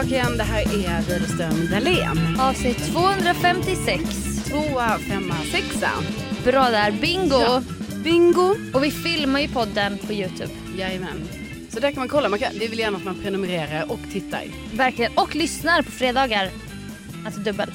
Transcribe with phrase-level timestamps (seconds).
[0.00, 0.36] tillbaka igen.
[0.38, 2.40] Det här är Widerström Dahlén.
[2.40, 4.02] Avsnitt 256.
[4.48, 5.90] Tvåa, femma, sexa.
[6.44, 7.40] Bra där, bingo!
[7.40, 7.62] Ja.
[8.04, 8.54] Bingo.
[8.72, 10.50] Och vi filmar ju podden på Youtube.
[10.78, 11.28] Jajamän.
[11.68, 12.28] Så där kan man kolla.
[12.28, 14.42] Man kan, vi vill gärna att man prenumererar och tittar.
[14.72, 15.12] Verkligen.
[15.14, 16.50] Och lyssnar på fredagar.
[17.26, 17.70] Alltså dubbel.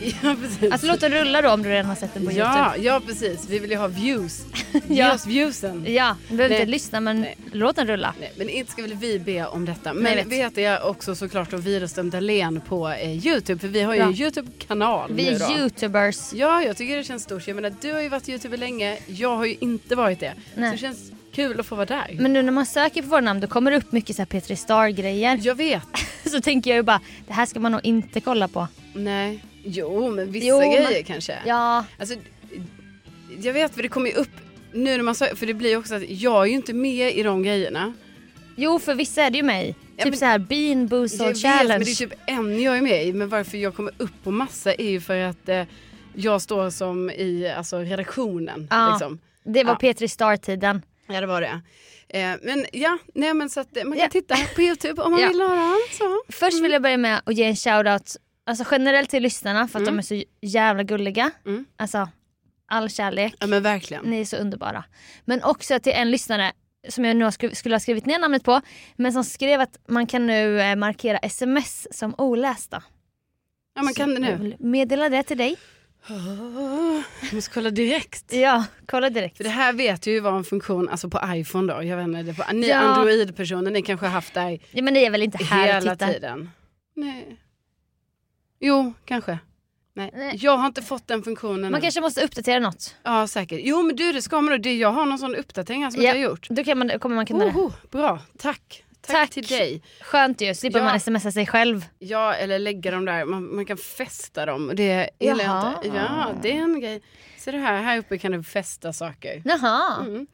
[0.22, 0.72] Ja, precis.
[0.72, 2.86] Alltså låt den rulla då om du redan har sett den på ja, Youtube.
[2.88, 3.46] ja, precis.
[3.48, 4.42] Vi vill ju ha views.
[4.72, 5.14] Ge Ja.
[5.14, 5.84] oss viewsen.
[5.88, 6.60] Ja, du behöver Nej.
[6.62, 7.36] inte lyssna men Nej.
[7.52, 8.14] låt den rulla.
[8.20, 9.92] Nej, men inte ska väl vi be om detta.
[9.94, 10.26] Men vet.
[10.26, 13.60] vi heter ju också såklart då Widerström Dahlén på eh, Youtube.
[13.60, 14.06] För vi har ju Ja.
[14.06, 15.58] en Youtube-kanal Vi nu är då.
[15.58, 16.32] youtubers.
[16.32, 17.48] Ja, jag tycker det känns stort.
[17.48, 18.98] Jag menar, du har ju varit youtuber länge.
[19.06, 20.32] Jag har ju inte varit det.
[20.54, 20.70] Så Nej.
[20.72, 22.06] det känns kul att få vara där.
[22.20, 24.26] Men nu när man söker på våra namn då kommer det upp mycket så här
[24.26, 25.40] Petri Star-grejer.
[25.42, 25.82] Jag vet.
[26.30, 28.68] Så tänker jag ju bara, det här ska man nog inte kolla på.
[28.94, 29.44] Nej.
[29.70, 31.38] Jo, men vissa Jo, men- grejer kanske.
[31.46, 32.14] Ja, Alltså,
[33.40, 34.30] jag vet för det kommer ju upp
[34.72, 37.16] nu när man sa, för det blir ju också att jag är ju inte med
[37.16, 37.92] i de grejerna.
[38.56, 39.74] jo för vissa är det ju mig.
[39.96, 41.68] Ja, typ men- så här Bean Boozled vet, Challenge.
[41.68, 43.12] men det är typ en jag är med i.
[43.12, 45.62] Men varför jag kommer upp på massa är ju för att eh,
[46.14, 48.68] jag står som i alltså, redaktionen.
[48.70, 48.90] Ja.
[48.90, 49.18] Liksom.
[49.44, 49.76] Det var Ja.
[49.76, 50.82] Petri Star-tiden.
[51.08, 51.60] Ja det var det.
[52.08, 54.08] Eh, men ja, nej men så att eh, man kan Ja.
[54.08, 55.74] titta på Youtube om man vill höra.
[55.98, 56.22] Så.
[56.28, 58.16] Först vill jag börja med att ge en shoutout
[58.48, 59.94] alltså generellt till lyssnarna för att Mm.
[59.96, 61.30] de är så jävla gulliga.
[61.46, 61.64] Mm.
[61.76, 62.08] Alltså
[62.66, 63.34] all kärlek.
[63.40, 64.04] Ja men verkligen.
[64.04, 64.84] Ni är så underbara.
[65.24, 66.52] Men också till en lyssnare
[66.88, 68.60] som jag nu skulle ha skrivit ner namnet på
[68.96, 72.82] men som skrev att man kan nu eh, markera sms som olästa.
[73.74, 74.56] Ja man kan det nu.
[74.58, 75.56] Meddela det till dig.
[76.08, 78.24] Oh, jag måste kolla direkt.
[78.32, 79.36] Ja, kolla direkt.
[79.36, 81.82] För det här vet ju vara en funktion alltså på iPhone då.
[81.84, 82.76] Jag vet inte, det på, ni Ja.
[82.78, 85.74] Android-personer, ni kanske har haft det här Ja, men ni är väl inte här och
[85.82, 86.12] hela tittar?
[86.12, 86.50] tiden.
[86.96, 87.36] Nej.
[88.60, 89.38] Jo, kanske.
[89.94, 90.10] Nej.
[90.14, 90.36] Nej.
[90.36, 91.80] Jag har inte fått den funktionen Man än.
[91.80, 92.96] kanske måste uppdatera något.
[93.02, 93.60] Ja säkert.
[93.62, 94.56] Jo men du det ska man då.
[94.58, 96.08] Det, jag har någon sån uppdatering här som Ja.
[96.08, 96.46] jag har gjort.
[96.50, 97.50] Då kan man, kommer man kunna det.
[97.50, 98.84] Oho, bra, tack.
[99.00, 99.16] Tack.
[99.16, 99.30] Tack.
[99.30, 99.82] till dig.
[100.00, 100.84] Skönt ju, slipper Ja.
[100.84, 101.84] man smsa sig själv.
[101.98, 104.72] Ja eller lägga dem där, man, man kan fästa dem.
[104.74, 105.98] Det gillar jag inte.
[105.98, 107.02] Ja det är en grej.
[107.38, 109.42] Så det här, här uppe kan du fästa saker.
[109.44, 109.96] Jaha.
[110.06, 110.26] Mm.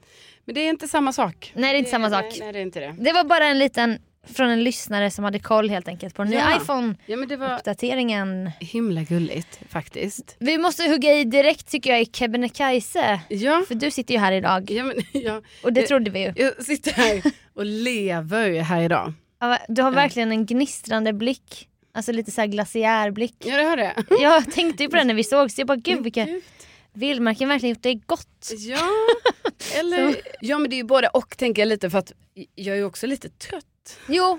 [0.44, 1.52] Men det är inte samma sak.
[1.56, 2.22] Nej det är inte samma sak.
[2.24, 2.94] Nej, nej det är inte det.
[2.98, 6.30] Det var bara en liten från en lyssnare som hade koll helt enkelt på den
[6.30, 6.60] nya Ja.
[6.60, 8.44] iPhone-uppdateringen.
[8.60, 10.36] Ja himla gulligt faktiskt.
[10.38, 13.20] Vi måste hugga i direkt tycker jag i Kebnekaise.
[13.28, 14.70] Ja, För du sitter ju här idag.
[14.70, 15.42] ja men ja.
[15.62, 16.32] Och det Eh, trodde vi ju.
[16.36, 17.22] Jag sitter här
[17.54, 19.12] och lever här idag.
[19.40, 21.68] Ja, Du har verkligen en gnistrande blick.
[21.94, 23.34] Alltså lite såhär glaciärblick.
[23.44, 23.94] Ja det har det.
[24.22, 25.58] Jag tänkte ju på det när vi sågs.
[25.58, 26.26] Jag bara gud vilka
[26.92, 28.50] vildmarken verkligen gjort dig gott.
[28.58, 28.88] Ja,
[29.80, 32.12] eller ja men det är ju både och tänker jag lite för att
[32.54, 33.64] jag är ju också lite trött.
[34.08, 34.38] Jo,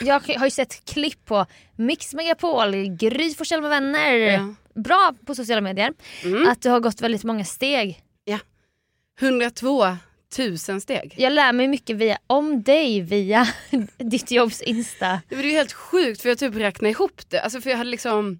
[0.00, 0.20] Ja.
[0.26, 4.12] jag har ju sett klipp på Mix Megapol, Gry Forssell med vänner.
[4.14, 4.54] Ja.
[4.74, 5.92] Bra på sociala medier.
[6.24, 6.48] Mm.
[6.48, 8.02] Att du har gått väldigt många steg.
[9.20, 9.96] 102
[10.68, 11.14] 000 steg.
[11.16, 13.48] Jag lär mig mycket via, om dig via
[13.98, 15.20] ditt jobbs Insta.
[15.28, 17.40] Det var ju helt sjukt för jag typ räknade ihop det.
[17.40, 18.38] Alltså för jag hade liksom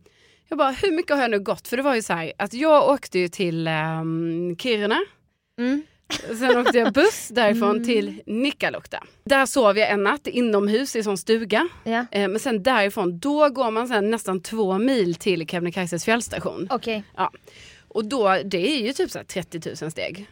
[0.48, 1.68] jag bara, hur mycket har jag nu gått?
[1.68, 4.98] För det var ju så här att jag åkte ju till um, Kiruna.
[5.58, 5.82] Mm.
[6.38, 9.04] Sen åkte jag buss därifrån till Nikkaluokta.
[9.24, 11.68] Där sov jag en natt inomhus i en sån stuga.
[11.84, 12.06] Ja.
[12.10, 16.68] Eh, men sen därifrån, då går man sen nästan två mil till Kebnekaises fjällstation.
[16.70, 17.04] Okej.
[17.88, 20.26] Och då, det är ju typ så här 30 000 steg.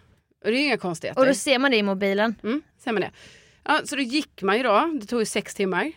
[0.44, 1.20] Och det är ju inga konstigheter.
[1.20, 2.34] Och då ser man det i mobilen.
[2.42, 3.10] Mm, ser man det.
[3.64, 5.92] Ja, så då gick man ju då, det tog ju sex timmar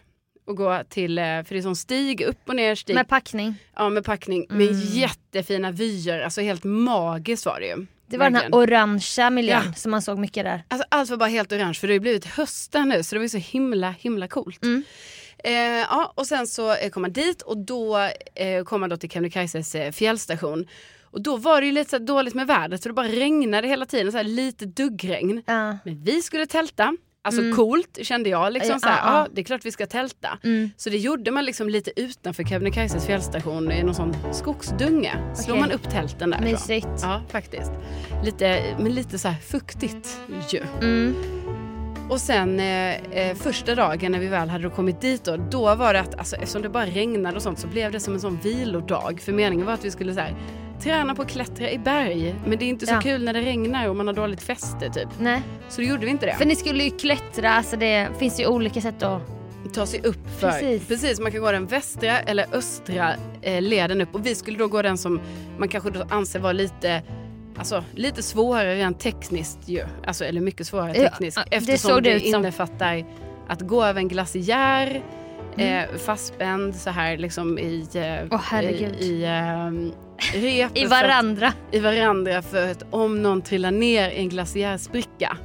[0.47, 2.95] att gå till, eh, för det är sån stig, upp och ner stig.
[2.95, 3.55] Med packning.
[3.75, 7.85] ja, med packning, med jättefina vyer, alltså helt magiskt var det ju.
[8.13, 8.59] Det var den här Verkligen.
[8.83, 9.73] orangea miljön Ja.
[9.73, 10.63] som man såg mycket där.
[10.67, 13.15] Alltså allt var bara helt orange för det har ju blivit höst där nu så
[13.15, 14.63] det var ju så himla himla coolt.
[14.63, 14.83] Mm.
[15.43, 15.53] Eh,
[15.89, 17.97] ja, och sen så eh, kom man dit och då
[18.35, 20.67] eh, kom man då till Kebnekaises eh, fjällstation.
[21.03, 23.85] Och då var det ju lite så dåligt med vädret så det bara regnade hela
[23.85, 25.43] tiden, så lite duggregn.
[25.45, 25.77] Ja.
[25.85, 26.97] Men vi skulle tälta.
[27.25, 28.53] Alltså coolt kände jag.
[28.53, 29.19] Liksom Ja, så här, ja, ja.
[29.19, 30.37] ja, det är klart vi ska tälta.
[30.43, 30.69] Mm.
[30.77, 35.35] Så det gjorde man liksom lite utanför Kebnekaises fjällstation i någon sån skogsdunge.
[35.35, 35.61] Slår Okej.
[35.61, 36.41] man upp tälten där.
[36.41, 36.87] Mysigt.
[37.01, 37.71] Ja, faktiskt.
[38.23, 40.63] Lite, men lite så här fuktigt ju.
[40.81, 41.15] Mm.
[42.09, 45.93] Och sen eh, eh, första dagen när vi väl hade kommit dit då, då var
[45.93, 48.39] det att alltså, eftersom det bara regnade och sånt så blev det som en sån
[48.43, 49.21] vilodag.
[49.21, 50.35] För meningen var att vi skulle så här,
[50.83, 52.35] träna på att klättra i berg.
[52.45, 53.01] Men det är inte så Ja.
[53.01, 55.07] kul när det regnar och man har dåligt fäste typ.
[55.19, 55.41] Nej.
[55.69, 56.33] Så då gjorde vi inte det.
[56.35, 59.21] För ni skulle ju klättra, alltså det finns ju olika sätt att...
[59.73, 60.49] ta sig upp för.
[60.51, 60.87] Precis.
[60.87, 64.67] Precis, man kan gå den västra eller östra eh, leden upp och vi skulle då
[64.67, 65.21] gå den som
[65.57, 67.01] man kanske då anser vara lite
[67.57, 69.83] Alltså lite svårare rent tekniskt ju.
[70.05, 71.37] Alltså eller mycket svårare tekniskt.
[71.37, 73.05] ja, eftersom det det, innefattar
[73.47, 75.01] att gå över en glaciär
[75.57, 75.83] Mm.
[75.89, 78.95] eh, fastspänd så här liksom i, eh, herregud.
[78.99, 79.91] i, i ehm,
[80.33, 81.53] I för varandra.
[81.71, 85.37] i varandra för att om någon trillar ner i en glaciärspricka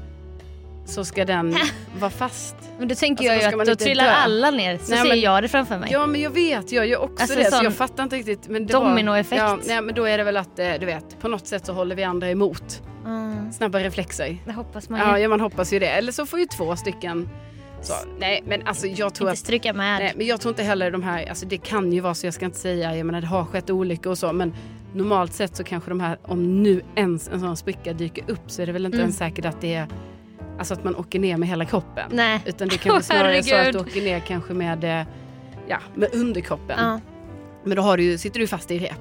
[0.87, 1.57] så ska den
[1.99, 2.57] vara fast.
[2.79, 4.11] Men då tänker Alltså, jag ju att då trillar dö.
[4.11, 4.79] alla ner.
[4.79, 5.89] Så Nej, ser men- jag det framför mig.
[5.93, 8.49] Ja men jag vet, jag gör också Alltså, det så jag fattar inte riktigt.
[8.49, 9.43] Men dominoeffekt.
[9.43, 11.73] Ja, nej, men då är det väl att eh, du vet, på något sätt så
[11.73, 12.83] håller vi andra emot.
[13.07, 14.37] Mm, Snabba reflexer.
[14.45, 15.07] det hoppas man ju.
[15.07, 15.89] Ja, ja man hoppas ju det.
[15.89, 17.29] Eller så får ju två stycken
[17.83, 17.95] så.
[18.19, 19.99] Nej men alltså jag tror inte stryka med.
[20.01, 22.35] Nej, men jag tror inte heller de här, alltså det kan ju vara så, jag
[22.35, 24.55] ska inte säga, jag menar det har skett olyckor och så, men
[24.95, 28.63] normalt sett så kanske de här, om nu ens en sån spricka dyker upp så
[28.63, 29.05] är det väl inte Mm.
[29.05, 29.87] ens säkert att det är,
[30.59, 32.11] alltså att man åker ner med hela kroppen.
[32.13, 32.41] Nej.
[32.47, 35.07] Utan det kan vara snarare så att du åker ner kanske med, eh,
[35.69, 36.77] ja, med underkroppen.
[36.79, 37.01] Ja.
[37.65, 38.93] Men då har du, sitter du fast i rep.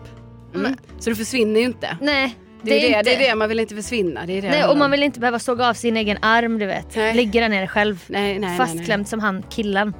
[0.55, 0.61] Mm.
[0.61, 1.97] Men- Så du försvinner ju inte.
[2.01, 2.35] Nej.
[2.61, 3.01] Det är det, inte...
[3.03, 4.25] det är det, man vill inte försvinna.
[4.25, 6.59] Det är det Nej, det och man vill inte behöva såga av sin egen arm
[6.59, 6.95] du vet.
[6.95, 7.15] Nej.
[7.15, 8.03] Ligga där nere själv.
[8.07, 9.93] nej, nej, Fastklämd som han killen.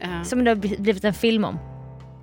[0.00, 0.24] Ja.
[0.24, 1.58] Som det har bli- blivit en film om.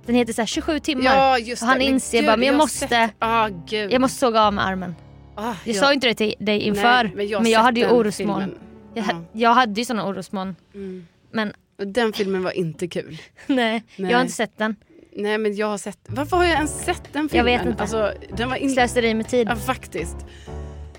[0.06, 1.04] Den heter så här 27 timmar.
[1.04, 1.84] Ja, just Och han det.
[1.84, 3.10] inser gud, bara, men jag har måste-.
[3.18, 3.48] Ah.
[3.70, 4.94] Jag måste såga av med armen.
[5.34, 6.82] Ah, Jag sa inte det till dig inför.
[7.04, 8.54] Nej, men jag, jag, har sett hade ju orosmoln.
[8.94, 9.12] Jag, Ja.
[9.14, 10.56] ha- jag hade ju såna orosmoln.
[10.74, 11.06] Mm.
[11.32, 13.18] Men Den filmen var inte kul.
[13.46, 13.82] Nej.
[13.96, 14.76] jag har inte sett den.
[15.18, 17.44] Nej men jag har sett, varför har jag ens sett den Jag filmen?
[17.46, 17.82] vet inte.
[17.82, 19.48] Alltså, den var inte, Slöseri med tid.
[19.50, 20.16] ja faktiskt.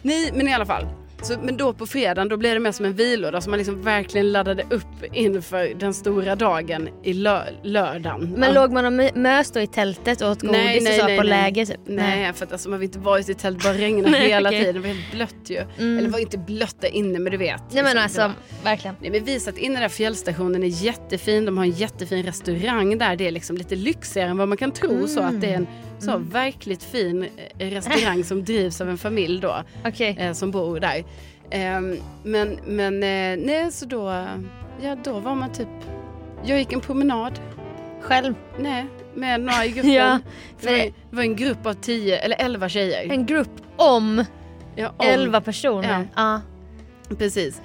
[0.02, 0.86] Nej men i alla fall.
[1.22, 3.82] Så, men då på fredagen då blev det mer som en vilodag som man liksom
[3.82, 8.34] verkligen laddade upp inför den stora dagen i lö, lördagen.
[8.38, 8.62] Men Ja.
[8.62, 11.06] låg man och mö- mös då i tältet och åt godis Nej, nej, och så
[11.08, 11.30] nej, på nej.
[11.30, 11.78] läger typ?
[11.86, 14.60] Nej för att alltså, man vill inte vara i tält, bara regna Nej, hela okej.
[14.60, 14.76] tiden.
[14.76, 15.58] Det var helt blött ju.
[15.78, 15.98] Mm.
[15.98, 17.62] Eller var inte blött där inne men du vet.
[17.74, 18.32] Nej men alltså,
[18.64, 18.96] verkligen.
[19.02, 21.46] Nej, men vi satt inne där fjällstationen är jättefin.
[21.46, 23.16] De har en jättefin restaurang där.
[23.16, 25.08] Det är liksom lite lyxigare än vad man kan tro.
[25.08, 25.68] Så att det är en
[26.00, 26.30] så Mm.
[26.30, 27.28] verkligt fin
[27.60, 29.64] eh, restaurang som drivs av en familj då.
[29.86, 30.16] Okej.
[30.20, 31.04] Eh, som bor där.
[31.52, 34.26] Ehm, men men eh, nej så då,
[34.82, 35.68] ja då var man typ,
[36.46, 37.40] jag gick en promenad.
[38.02, 38.34] Själv.
[38.60, 38.86] Nej,
[39.16, 39.92] med några i gruppen.
[39.94, 40.20] Ja,
[40.62, 43.12] det, var, det var en grupp av tio eller elva tjejer.
[43.12, 44.24] En grupp om
[44.76, 46.08] Ja, om- 11 personer.
[46.16, 46.42] Ja.
[47.10, 47.16] Ja.
[47.18, 47.62] Precis.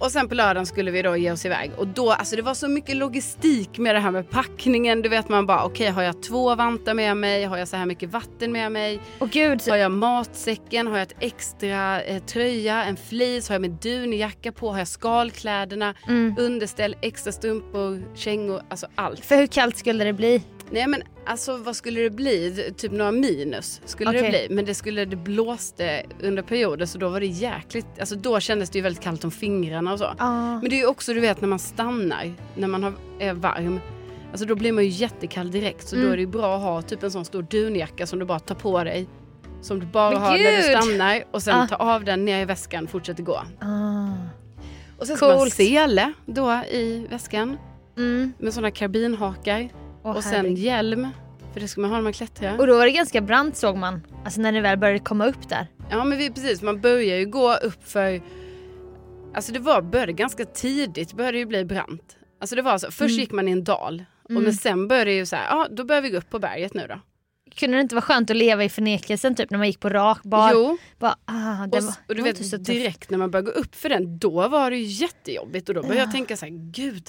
[0.00, 1.70] Och sen på lördagen skulle vi då ge oss iväg.
[1.76, 5.02] Och då, alltså det var så mycket logistik med det här med packningen.
[5.02, 7.86] Du vet man bara okej har jag två vantar med mig, har jag så här
[7.86, 12.84] mycket vatten med mig, Och gud, har jag matsäcken, har jag ett extra eh, tröja,
[12.84, 16.34] en fleece, har jag min dunjacka på, har jag skalkläderna, mm.
[16.38, 19.24] underställ, extra strumpor, kängor, alltså allt.
[19.24, 20.42] för hur kallt skulle det bli?
[20.72, 22.72] Nej men alltså vad skulle det bli?
[22.76, 24.30] Typ några minus skulle det Okej.
[24.30, 24.54] bli.
[24.56, 28.70] Men det skulle, det blåste under perioder så då var det jäkligt, alltså då kändes
[28.70, 30.14] det ju väldigt kallt om fingrarna och så.
[30.18, 30.60] Ja.
[30.60, 33.80] Men det är ju också du vet när man stannar, när man har, är varm.
[34.30, 36.12] Alltså då blir man ju jättekall direkt så då Mm.
[36.12, 38.54] är det ju bra att ha typ en sån stor dunjacka som du bara tar
[38.54, 39.08] på dig.
[39.62, 40.82] Som du bara Men har när du gud!
[40.82, 41.66] stannar och sen Ah.
[41.66, 43.42] tar av den ner i väskan fortsätter gå.
[43.60, 44.12] Ah.
[44.98, 45.54] Och sen ska man Coolt.
[45.54, 47.56] sele då i väskan
[47.96, 48.32] Mm.
[48.38, 49.68] med såna karbinhakar.
[50.02, 50.58] Åh, och sen herregud.
[50.58, 51.08] hjälm.
[51.52, 52.58] För det ska man ha när man klättrar.
[52.58, 54.06] Och då var det ganska brant såg man.
[54.24, 55.66] Alltså när det väl började komma upp där.
[55.90, 58.20] Ja men vi, precis, man börjar ju gå upp för...
[59.34, 62.16] Alltså det var, började ganska tidigt, började ju bli brant.
[62.40, 63.20] Alltså det var så, först Mm.
[63.20, 64.04] gick man i en dal.
[64.24, 64.42] Och Mm.
[64.42, 66.74] men sen började det ju så här, ja då börjar vi gå upp på berget
[66.74, 67.00] nu då.
[67.56, 70.22] Kunde det inte vara skönt att leva i förnekelsen typ när man gick på rak
[70.22, 70.50] bar?
[70.54, 73.88] Jo, Bara, ah, och, var, och du vet direkt när man började gå upp för
[73.88, 75.68] den, då var det ju jättejobbigt.
[75.68, 76.12] Och då började jag Ja.
[76.12, 77.08] tänka så här, gud,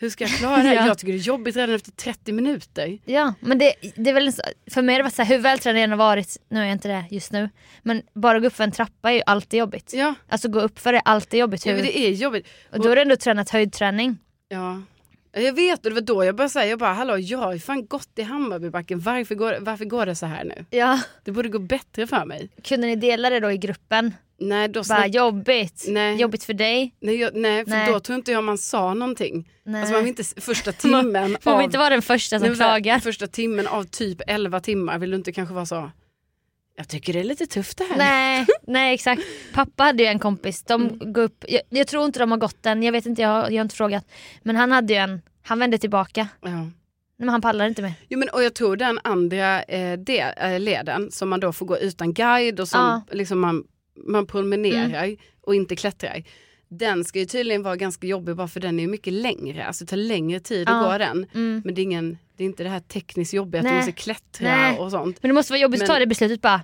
[0.00, 0.74] hur ska jag klara det här?
[0.74, 0.86] Ja.
[0.86, 2.98] Jag tycker det är jobbigt redan efter 30 minuter.
[3.04, 5.76] Ja, men det, det är väl så- för mig det varit så här, hur vältränad
[5.78, 7.48] jag än har varit, nu är jag inte det just nu,
[7.82, 9.92] men bara att gå upp för en trappa är ju alltid jobbigt.
[9.94, 11.66] Ja, Alltså gå upp för det är alltid jobbigt.
[11.66, 12.46] ja Hur, men det är jobbigt.
[12.72, 14.16] och då har du ändå tränat höjdträning.
[14.48, 14.82] Ja.
[15.32, 17.58] Jag vet och det var då jag började säga, jag bara hallå jag har ju
[17.60, 20.64] fan gått i Hammarbybacken, varför går, varför går det så här nu?
[20.70, 21.00] Ja.
[21.24, 22.48] Det borde gå bättre för mig.
[22.64, 24.14] Kunde ni dela det då i gruppen?
[24.40, 25.14] Nej, då Bara snack...
[25.14, 25.84] jobbigt.
[25.88, 26.16] Nej.
[26.20, 26.94] Jobbigt för dig.
[27.00, 27.92] nej, jag, nej, för Nej.
[27.92, 29.50] då tror inte jag man sa någonting.
[29.64, 29.80] Nej.
[29.80, 31.56] Alltså man vill inte första timmen Man av...
[31.58, 32.98] vill inte vara den första som Nej, klagar.
[32.98, 35.90] Första timmen av typ 11 timmar vill du inte kanske vara så,
[36.76, 37.96] jag tycker det är lite tufft det här.
[37.96, 39.22] Nej, nej exakt.
[39.54, 41.12] Pappa hade ju en kompis, de Mm.
[41.12, 43.50] går upp, jag, jag tror inte de har gått den, jag vet inte, jag, har-
[43.50, 44.04] jag har inte frågat.
[44.42, 46.28] Men han hade ju en, han vände tillbaka.
[46.42, 46.70] Ja.
[47.20, 47.92] Men han pallar inte mer.
[48.08, 51.66] Jo, men, och jag tror den andra eh, del, eh, leden som man då får
[51.66, 53.14] gå utan guide och som Ja.
[53.16, 53.64] liksom man,
[54.06, 56.22] man promenerar och inte klättrar.
[56.70, 59.88] Den ska ju tydligen vara ganska jobbig bara för den är mycket längre, alltså det
[59.88, 60.92] tar längre tid att Ja.
[60.92, 61.26] gå den.
[61.34, 61.62] Mm.
[61.64, 63.72] Men det är, ingen, det är inte det här tekniskt jobbiga att Nej.
[63.72, 64.78] du måste klättra Nej.
[64.78, 65.22] och sånt.
[65.22, 66.62] Men det måste vara jobbigt att Men- ta det beslutet bara.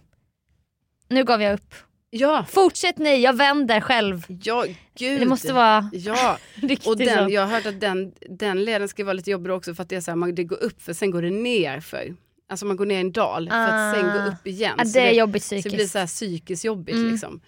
[1.08, 1.74] Nu gav jag upp.
[2.10, 4.22] Ja, Fortsätt ni, jag vänder själv.
[4.28, 4.64] ja
[4.98, 5.20] gud.
[5.20, 7.34] Det måste vara Ja, riktigt och den, så.
[7.34, 9.96] jag har hört att den, den leden ska vara lite jobbig också för att det
[9.96, 12.14] är så här, man, det går upp för sen går det ner för.
[12.48, 14.24] Alltså man går ner i en dal för att sen Ah.
[14.24, 14.78] gå upp igen.
[14.86, 15.76] Så det är jobbigt Så det psykiskt.
[15.76, 17.10] blir så här psykiskt jobbigt Mm.
[17.10, 17.40] liksom.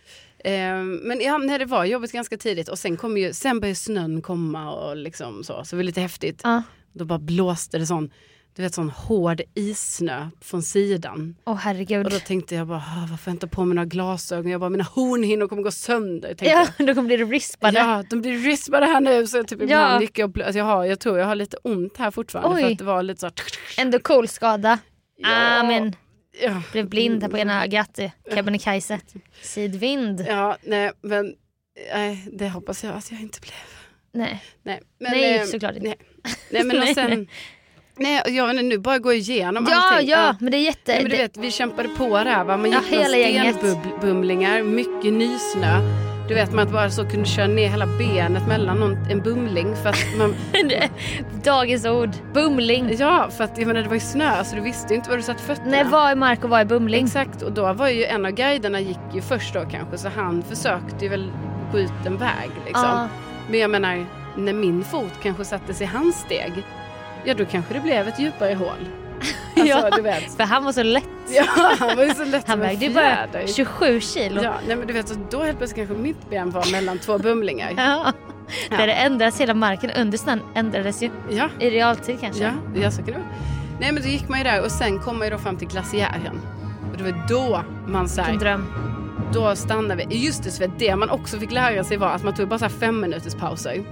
[0.44, 3.74] Ehm, men ja, nej, det var jobbigt ganska tidigt och sen, kom ju, sen började
[3.74, 5.64] snön komma och liksom så.
[5.64, 6.40] Så det var lite häftigt.
[6.44, 6.62] Ja.
[6.92, 8.10] Då bara blåste det sån
[8.56, 11.36] du vet sån hård issnö från sidan.
[11.44, 12.06] Åh herregud.
[12.06, 14.50] Och då tänkte jag bara, "Ah, varför jag inte på mig några glasögon?
[14.50, 16.36] Jag bara, mina hornhinnor kommer gå sönder.
[16.40, 16.86] Ja, jag.
[16.86, 17.78] då kommer bli rispade.
[17.78, 19.26] Ja, de blir rispade här nu.
[19.26, 20.00] Så typ ibland Ja.
[20.00, 22.60] gick jag, alltså jag, har, jag tror jag har lite ont här fortfarande.
[22.60, 22.72] För Oj.
[22.72, 23.34] att det var lite så här,
[23.78, 24.78] Ändå cool skada.
[25.16, 25.28] Ja.
[25.60, 25.94] Ah, men
[26.42, 26.62] ja.
[26.72, 27.98] blev blind här på ena ögat.
[27.98, 29.00] i Kebnekaise.
[29.42, 30.24] Sidvind.
[30.28, 31.34] ja, nej men
[31.94, 33.52] nej, det hoppas jag att jag inte blev.
[34.12, 35.86] Nej, Nej, men, nej eh, såklart inte.
[35.88, 35.96] nej.
[36.50, 37.26] nej men och sen,
[37.98, 40.08] nej, jag nu bara gå igenom Ja, allting.
[40.08, 40.92] ja, men det är jätte...
[40.92, 42.56] Nej, men du det- vet, vi kämpade på där va.
[42.56, 43.56] Man Ja, gick hela gänget.
[43.56, 45.78] stenbumlingar, mycket nysnö.
[46.28, 49.76] Du vet man att bara så kunde köra ner hela benet mellan någon, en bumling
[49.82, 50.34] för att man,
[51.44, 52.10] Dagens ord.
[52.34, 52.96] Bumling.
[52.98, 55.16] ja för att jag menar det var ju snö så du visste ju inte var
[55.16, 55.70] du satt fötterna.
[55.70, 57.04] Nej, vad är mark och vad är bumling?
[57.04, 60.42] Exakt och då var ju en av guiderna gick ju först då kanske så han
[60.42, 61.30] försökte ju väl
[61.72, 62.84] gå ut en väg liksom.
[62.84, 63.08] Ja.
[63.50, 66.52] Men jag menar när min fot kanske sattes i hans steg
[67.26, 68.68] ja då kanske det blev ett djupare hål.
[69.58, 69.90] Alltså Ja.
[69.96, 70.36] du vet.
[70.36, 71.04] För han var så lätt.
[71.28, 71.44] Ja
[71.78, 73.46] han var ju så lätt Han vägde bara fjäder.
[73.46, 74.42] 27 kilo.
[74.42, 77.18] Ja, nej men du vet så då helt plötsligt kanske mitt ben var mellan två
[77.18, 77.72] bumlingar.
[77.76, 78.12] Ja.
[78.70, 78.76] Ja.
[78.76, 81.10] Där det ändras, hela marken under snön ändrades ju.
[81.30, 82.42] Ja, I realtid kanske.
[82.44, 83.22] ja, ja så kan det vara.
[83.80, 85.68] Nej men då gick man ju där och sen kom man ju då fram till
[85.68, 86.40] glaciären.
[86.92, 88.66] Och det var då man så En dröm.
[89.32, 90.26] då stannade vi.
[90.26, 93.00] Just det, det man också fick lära sig var att man tog bara så fem
[93.00, 93.84] minuters pauser.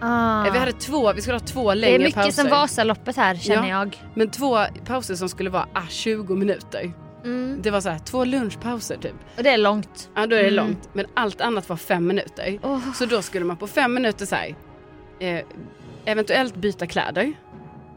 [0.00, 0.46] Ah.
[0.46, 2.42] Eh, Vi hade två, vi skulle ha två det längre är mycket pauser.
[2.42, 4.02] som Vasaloppet här känner jag.
[4.14, 6.92] Men två pauser som skulle vara ah, 20 minuter.
[7.24, 7.58] Mm.
[7.62, 9.14] Det var så här, två lunchpauser typ.
[9.36, 10.10] Och det är långt.
[10.14, 10.54] Ja då är det Mm.
[10.66, 10.88] långt.
[10.92, 12.58] Men allt annat var fem minuter.
[12.62, 12.92] Oh.
[12.92, 14.54] Så då skulle man på fem minuter så här,
[15.20, 15.40] eh,
[16.04, 17.32] eventuellt byta kläder,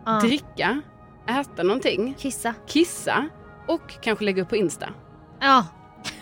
[0.05, 0.19] Ah.
[0.19, 0.81] dricka,
[1.27, 2.53] äta någonting, Kissa.
[2.67, 3.29] kissa
[3.67, 4.89] och kanske lägga upp på Insta.
[5.39, 5.65] Ja.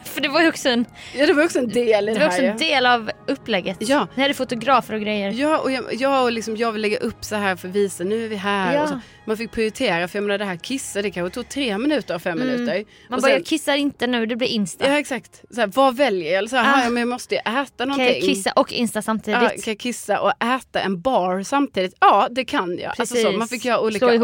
[0.09, 0.85] För det var ju också en,
[1.17, 2.49] Ja det var också en del i det det, var också här.
[2.49, 3.77] en del av upplägget.
[3.79, 4.07] Ja.
[4.15, 5.31] Ni hade fotografer och grejer.
[5.31, 8.03] Ja, och jag, jag, och liksom, jag vill lägga upp så här för att visa
[8.03, 8.73] nu är vi här.
[8.75, 8.83] Ja.
[8.83, 8.89] Och.
[9.25, 12.19] Man fick prioritera för jag menar det här kissa det kanske tog tre minuter av
[12.19, 12.47] fem Mm.
[12.47, 12.73] minuter.
[12.75, 14.87] Man och bara, sen, jag kissar inte nu, det blir Insta.
[14.87, 16.37] ja exakt, så här, vad väljer jag?
[16.37, 16.87] Eller så här, Ah.
[16.87, 18.07] "Ah, men jag måste ju äta kan någonting.
[18.13, 19.41] jag kissa och Insta samtidigt?
[19.41, 21.93] Ja, kan jag kissa och äta en bar samtidigt?
[21.99, 22.93] Ja det kan jag.
[22.97, 24.19] Alltså så, man fick göra olika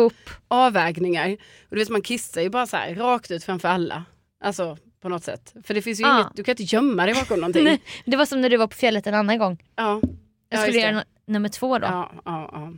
[0.48, 1.32] avvägningar.
[1.70, 4.04] Och du vet man kissar ju bara så här rakt ut framför alla.
[4.44, 5.54] Alltså på något sätt.
[5.64, 6.16] För det finns ju Ja.
[6.22, 7.64] inget, du kan inte gömma dig bakom någonting.
[7.64, 9.64] Nej, det var som när du var på fjället en annan gång.
[9.76, 10.00] Ja.
[10.04, 10.10] Jag
[10.50, 11.06] Ja, skulle just göra det.
[11.26, 11.86] nu- nummer två då.
[11.88, 12.74] Ja, ja, ja.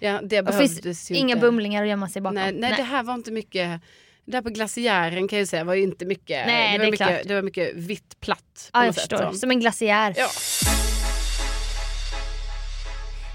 [0.00, 1.40] ja det Och behövdes ju inga inte.
[1.46, 2.34] bumlingar att gömma sig bakom.
[2.34, 3.80] Nej, nej, det här var inte mycket.
[4.24, 6.46] Där på glaciären kan jag säga var ju inte mycket.
[6.46, 7.20] Nej, det, det var är mycket klart.
[7.24, 8.70] det var mycket vitt platt.
[8.72, 9.32] På ja, jag sätt, förstår.
[9.32, 9.38] så.
[9.38, 10.14] Som en glaciär.
[10.16, 10.28] Ja.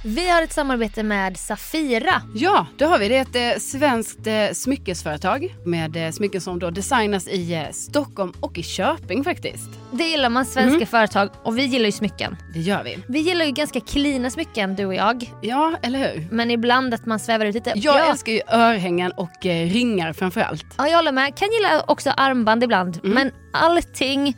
[0.04, 2.22] Vi har ett samarbete med Safira.
[2.36, 3.08] ja, det har vi.
[3.08, 7.72] Det är ett eh, svenskt eh, smyckesföretag med eh, smycken som då designas i eh,
[7.72, 9.70] Stockholm och i Köping faktiskt.
[9.92, 10.88] Det gillar man, svenska Mm.
[10.88, 11.30] företag.
[11.44, 12.38] Och vi gillar ju smycken.
[12.54, 12.98] Det gör vi.
[13.08, 15.34] Vi gillar ju ganska cleana smycken du och jag.
[15.42, 16.27] Ja, eller hur?
[16.32, 17.72] Men ibland att man svävar ut lite.
[17.75, 18.12] Jag ja.
[18.12, 20.66] älskar ju örhängen och ringar framför allt.
[20.77, 21.38] Ja, jag håller med.
[21.38, 23.00] Kan gilla också armband ibland.
[23.04, 23.16] Mm.
[23.16, 24.38] Men allting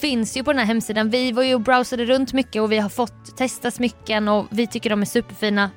[0.00, 1.10] finns ju på den här hemsidan.
[1.10, 4.66] Vi var ju och browsade runt mycket och vi har fått testa smycken och vi
[4.66, 5.70] tycker de är superfina.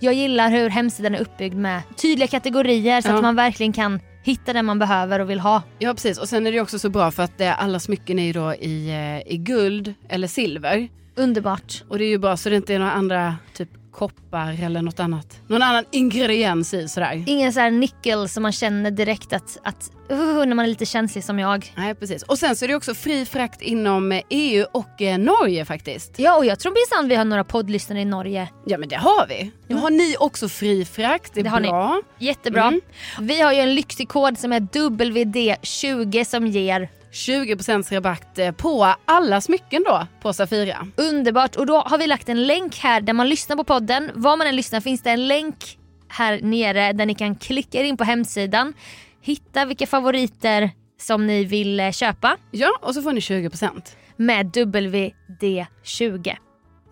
[0.00, 3.14] Jag gillar hur hemsidan är uppbyggd med tydliga kategorier så Ja.
[3.16, 5.62] att man verkligen kan hitta det man behöver och vill ha.
[5.78, 8.32] Ja precis och sen är det också så bra för att alla smycken är ju
[8.32, 10.88] då i, eh, i guld eller silver.
[11.16, 11.82] Underbart.
[11.88, 15.00] Och det är ju bra så det inte är några andra typ koppar eller något
[15.00, 15.40] annat.
[15.46, 17.24] Någon annan ingrediens i sådär.
[17.26, 20.86] Ingen så här nickel som man känner direkt att, att uh, när man är lite
[20.86, 21.72] känslig som jag.
[21.76, 22.22] Nej precis.
[22.22, 26.18] Och sen så är det också fri frakt inom eh, EU och eh, Norge faktiskt.
[26.18, 28.48] Ja och jag tror minsann vi har några poddlyssnare i Norge.
[28.66, 29.50] Ja men det har vi.
[29.66, 31.68] Nu har ni också fri frakt, det är Det har ni.
[31.68, 32.02] bra.
[32.18, 32.62] Jättebra.
[32.62, 32.80] Mm.
[33.20, 38.94] Vi har ju en lyxig kod som är WD20 som ger 20% rabatt eh, på
[39.04, 40.86] alla smycken då på Safira.
[40.96, 44.10] Underbart och då har vi lagt en länk här där man lyssnar på podden.
[44.14, 47.84] Var man än lyssnar finns det en länk här nere där ni kan klicka er
[47.84, 48.74] in på hemsidan.
[49.22, 53.82] Hitta vilka favoriter som ni vill eh, köpa Ja och så får ni 20%.
[54.16, 56.36] med WD20.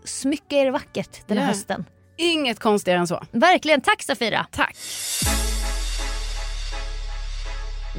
[0.05, 1.49] Smycka er vackert den här Ja.
[1.49, 1.85] hösten.
[2.19, 3.23] Inget konstigare än så.
[3.33, 4.47] Verkligen, tack Safira!
[4.51, 4.77] Tack.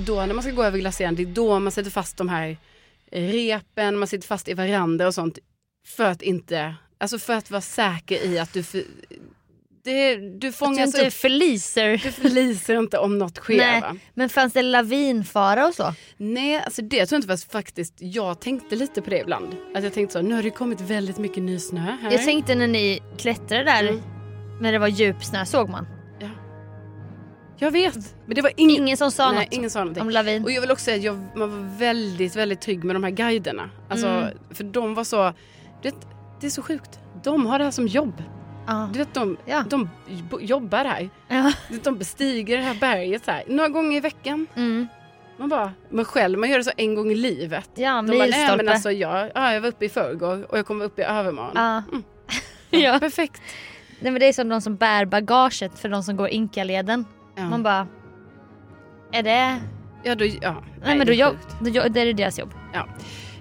[0.05, 2.57] Då när man ska gå över glaciären, det är då man sätter fast de här
[3.11, 5.37] repen, man sitter fast i varandra och sånt.
[5.87, 8.83] För att inte, alltså för att vara säker i att du, för,
[9.83, 11.13] det, du Att du fångas inte upp.
[11.13, 11.91] förliser.
[12.03, 13.95] Du förliser inte om något sker Nej, va?
[14.13, 15.93] men fanns det lavinfara och så?
[16.17, 19.55] Nej, alltså det tror jag inte fast faktiskt, jag tänkte lite på det ibland.
[19.75, 22.11] Att jag tänkte så, nu har det kommit väldigt mycket ny snö här.
[22.11, 24.01] Jag tänkte när ni klättrade där Mm.
[24.61, 25.87] när det var djup snö, såg man?
[27.57, 27.65] Ja.
[27.67, 30.01] Jag vet, men det var ingen, Ingen som sa nej, något ingen sa någonting.
[30.03, 30.43] om lavin.
[30.43, 33.11] Och jag vill också säga att jag, man var väldigt, väldigt trygg med de här
[33.11, 33.69] guiderna.
[33.89, 34.37] Alltså, Mm.
[34.51, 35.33] För de var så,
[35.81, 35.95] det,
[36.41, 36.99] det är så sjukt.
[37.23, 38.23] De har det här som jobb.
[38.67, 38.89] Ja.
[38.93, 39.63] Du vet de, Ja.
[39.69, 39.89] de
[40.41, 41.09] jobbar här.
[41.27, 41.51] Ja.
[41.83, 44.47] De bestiger det här berget så här, några gånger i veckan.
[44.55, 44.87] Mm.
[45.39, 47.69] Man bara, men själv man gör det så en gång i livet.
[47.75, 48.63] Ja, De bara, nej milstolpe.
[48.63, 51.51] men alltså jag, ja, jag var uppe i förrgår och jag kommer upp i övermorgon.
[51.55, 51.83] Ja.
[51.91, 52.03] Mm.
[52.69, 52.99] ja.
[52.99, 53.41] Perfekt.
[53.99, 57.05] Nej, men det är som de som bär bagaget för de som går Inkaleden.
[57.37, 57.49] Ja.
[57.49, 57.87] Man bara,
[59.11, 59.59] är det...
[60.03, 60.63] ja, då, ja.
[60.85, 61.55] Nej, men det då, sjukt.
[61.61, 62.53] då, jo- det är deras jobb.
[62.73, 62.87] Ja.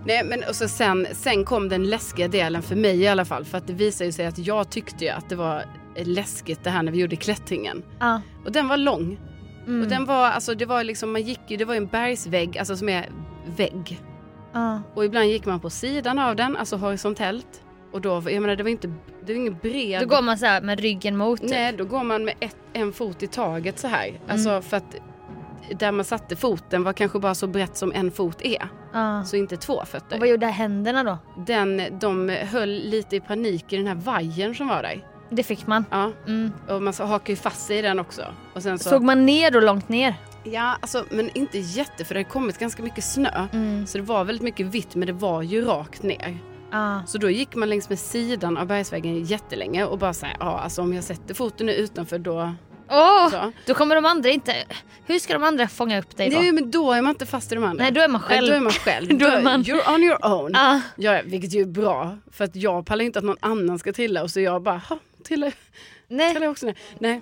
[0.04, 3.44] Nej men och så sen, sen kom den läskiga delen för mig i alla fall.
[3.44, 5.64] För att det visade sig att jag tyckte ju att det var
[6.04, 7.82] läskigt det här när vi gjorde klättringen.
[8.00, 8.20] Ja.
[8.44, 9.18] Och den var lång.
[9.66, 9.82] Mm.
[9.82, 12.76] Och den var, alltså det var liksom, man gick ju, det var en bergsvägg, alltså
[12.76, 13.08] som är
[13.56, 14.00] vägg.
[14.52, 14.82] ja.
[14.94, 17.62] Och ibland gick man på sidan av den, alltså horisontellt.
[17.92, 18.92] Och då, jag menar det var inte,
[19.26, 20.00] det var ingen bred.
[20.02, 21.40] Då går man så här med ryggen mot.
[21.40, 21.50] typ.
[21.50, 24.20] Nej, då går man med ett, en fot i taget så här.
[24.28, 24.62] Alltså Mm.
[24.62, 24.96] för att
[25.78, 28.68] där man satte foten var kanske bara så brett som en fot är.
[28.92, 29.24] Ja.
[29.24, 30.18] Så inte två Och fötter.
[30.18, 31.18] vad gjorde händerna då?
[31.46, 35.04] Den, de höll lite i panik i den här vajern som var där.
[35.30, 35.84] Det fick man.
[35.90, 36.52] Ja, Mm.
[36.68, 38.22] och man hakar ju fast sig i den också.
[38.54, 40.14] Och så, Såg man ner då långt ner?
[40.44, 43.46] Ja, alltså, men inte jätte för det har kommit ganska mycket snö.
[43.52, 43.86] Mm.
[43.86, 46.38] Så det var väldigt mycket vitt men det var ju rakt ner.
[46.76, 47.02] Ja.
[47.06, 50.82] Så då gick man längs med sidan av bergsväggen jättelänge och bara såhär, ja alltså
[50.82, 52.54] om jag sätter foten nu utanför då...
[52.90, 53.30] Åh!
[53.30, 53.52] Så.
[53.66, 54.54] Då kommer de andra inte...
[55.06, 56.38] Hur ska de andra fånga upp dig då?
[56.40, 57.82] Nej men då är man inte fast i de andra.
[57.84, 58.48] Nej, då är man Nej, själv.
[58.50, 59.18] då är man själv.
[59.18, 60.50] Då är man- You're on your own.
[60.54, 60.80] Ja.
[60.96, 62.18] Ja, vilket ju är bra.
[62.32, 64.98] För att jag pallar inte att någon annan ska trilla och så jag bara, ha,
[65.26, 65.52] trillar,
[66.08, 66.32] Nej.
[66.32, 66.74] trillar också ner.
[66.98, 67.20] Nej,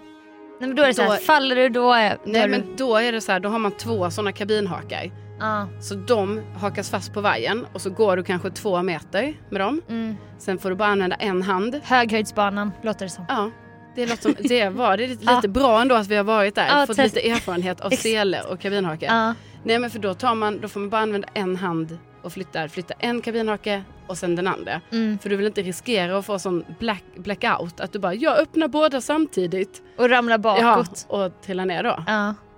[0.60, 2.96] Nej men då är det så här, Då- faller du då är, nej men då
[2.96, 5.10] är det så här, då har man två sådana kabinhakar.
[5.40, 5.68] Ja.
[5.80, 9.82] Så de hakas fast på vajern och så går du kanske två meter med dem.
[9.88, 10.16] Mm.
[10.38, 11.80] Sen får du bara använda en hand.
[11.84, 13.24] Höghöjdsbanan låter det som.
[13.28, 13.50] Ja,
[13.94, 15.36] det, låter som, det var det är lite, Ja.
[15.36, 16.66] lite bra ändå att vi har varit där.
[16.80, 19.06] Ja, fått test- lite erfarenhet av sele och kabinhake.
[19.06, 19.34] Ja.
[19.62, 22.68] Nej men för då, tar man, då får man bara använda en hand och flytta,
[22.68, 24.80] flytta en kabinhake och sen den andra.
[24.92, 25.18] Mm.
[25.18, 27.80] För du vill inte riskera att få sån black, blackout.
[27.80, 29.82] Att du bara, jag öppnar båda samtidigt.
[29.98, 31.06] Och ramla Ja, bakåt.
[31.08, 32.04] och trilla ner då.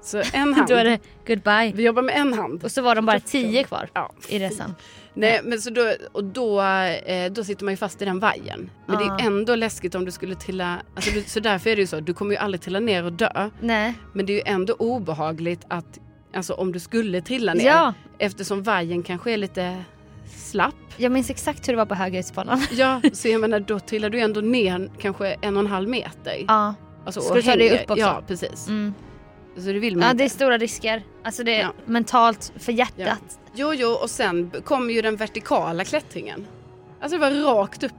[0.07, 0.69] Så en hand.
[0.69, 1.73] Då är det goodbye.
[1.75, 2.65] Vi jobbar med en hand.
[2.65, 4.13] Och så var de bara tio kvar Ja.
[4.29, 4.75] i resan.
[5.15, 8.71] Nej men så då, och då, eh, då sitter man ju fast i den vajern.
[8.87, 9.19] Men det är Ah.
[9.19, 12.15] ändå läskigt om du skulle trilla, alltså du, så därför är det ju så, du
[12.15, 13.51] kommer ju aldrig trilla ner och dö.
[13.61, 13.95] Nej.
[14.13, 15.99] Men det är ju ändå obehagligt att,
[16.35, 17.67] alltså om du skulle trilla ner.
[17.67, 19.77] Ja, Eftersom vajern kanske är lite
[20.37, 20.75] slapp.
[20.97, 22.63] jag minns exakt hur det var på Höghöjdsbanan.
[22.73, 26.45] Ja, så jag menar då trillar du ändå ner kanske en och en halv meter.
[26.49, 26.75] Ja.
[27.07, 28.01] Alltså, Ska du ta dig upp också?
[28.01, 28.69] Ja, precis.
[28.69, 28.95] Mm.
[29.57, 30.23] Så det vill man Ja inte.
[30.23, 31.03] det är stora risker.
[31.25, 31.73] Alltså det är Ja.
[31.87, 33.39] mentalt för hjärtat.
[33.55, 36.47] Jo, jo, och sen kom ju den vertikala klättringen.
[37.01, 37.93] Alltså det var rakt upp.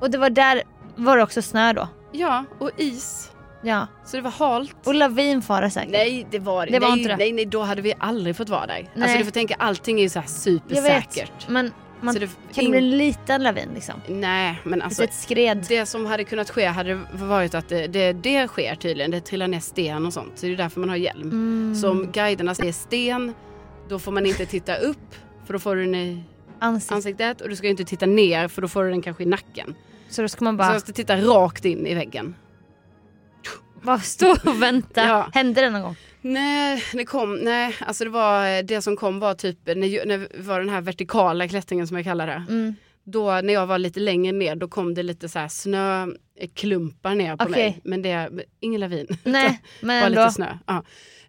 [0.00, 0.62] Och det var där
[0.96, 1.88] var det också snö då.
[2.12, 3.30] Ja, och is.
[3.62, 3.86] Ja.
[4.04, 4.76] Så det var halt.
[4.84, 5.90] Och lavinfara säkert.
[5.92, 7.16] Nej, det var Det var nej, inte det.
[7.16, 8.88] Nej, nej, då hade vi aldrig fått vara där.
[8.94, 9.02] Nej.
[9.02, 10.62] Alltså du får tänka, allting är ju så här jag vet.
[10.62, 11.48] supersäkert.
[11.48, 11.72] Men
[12.04, 13.94] man, Så det, kan det bli en liten lavin liksom?
[14.08, 15.64] Nej, men alltså Alltså, ett skred.
[15.68, 19.10] det som hade kunnat ske hade varit att det, det, det sker tydligen.
[19.10, 20.32] Det trillar ner sten och sånt.
[20.38, 21.22] Så det är därför man har hjälm.
[21.30, 21.74] Mm.
[21.74, 23.34] Så om guiderna säger sten,
[23.88, 25.14] då får man inte titta upp
[25.46, 26.22] för då får du den i
[26.58, 26.94] Ansikte.
[26.94, 27.40] ansiktet.
[27.40, 29.74] Och du ska ju inte titta ner för då får du den kanske i nacken.
[30.08, 32.34] Så då ska man Så bara du måste titta rakt in i väggen.
[33.82, 35.04] bara stå och vänta.
[35.06, 35.28] Ja.
[35.32, 35.96] Hände det någon gång?
[36.24, 40.60] Nej, det kom, nej, alltså det var, det som kom var typ när, när var
[40.60, 42.44] den här vertikala klättringen som jag kallar det.
[42.48, 42.74] Mm.
[43.04, 47.36] Då när jag var lite längre ner då kom det lite så här snöklumpar ner
[47.36, 47.54] på Okej.
[47.54, 47.80] mig.
[47.84, 49.06] Men det, ingen lavin.
[49.24, 50.22] Nej, men bara ändå.
[50.22, 50.58] lite snö.
[50.66, 50.84] Ja.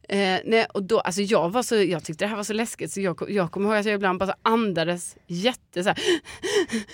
[0.09, 2.91] Eh, nej, och då, alltså jag, var så, jag tyckte det här var så läskigt
[2.91, 5.99] så jag, jag kommer ihåg att jag ibland bara så andades jätte så här.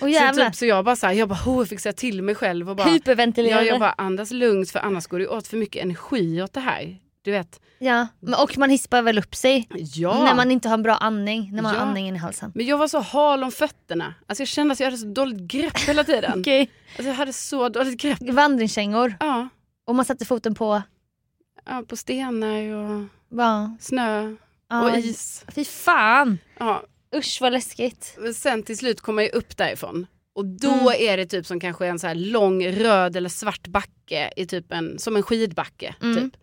[0.00, 2.34] Och Så, typ, så jag bara så här, jag bara, oh, fick säga till mig
[2.34, 2.98] själv och bara,
[3.36, 6.60] ja, jag bara andas lugnt för annars går det åt för mycket energi åt det
[6.60, 6.98] här.
[7.22, 7.60] Du vet.
[7.78, 8.06] Ja,
[8.38, 10.24] och man hispar väl upp sig Ja.
[10.24, 11.80] när man inte har en bra andning, när man Ja.
[11.80, 12.52] har andningen i halsen.
[12.54, 14.14] Men jag var så hal om fötterna.
[14.26, 16.32] Alltså jag kände att jag hade så dåligt grepp hela tiden.
[16.40, 16.70] Okej.
[16.96, 18.18] Alltså jag hade så dåligt grepp.
[18.22, 19.48] Vandringskängor Ja,
[19.86, 20.82] och man satte foten på,
[21.66, 23.04] ja på stenar och
[23.38, 24.36] ja, snö
[24.68, 25.44] ja, och is.
[25.54, 26.38] Fy fan!
[26.58, 26.82] Ja,
[27.16, 28.14] Usch vad läskigt.
[28.18, 30.06] men sen till slut kom jag ju upp därifrån.
[30.34, 30.86] Och då Mm.
[30.98, 34.72] är det typ som kanske en så här lång röd eller svart backe i typ
[34.72, 35.94] en, som en skidbacke.
[36.02, 36.16] Mm.
[36.16, 36.40] Typ.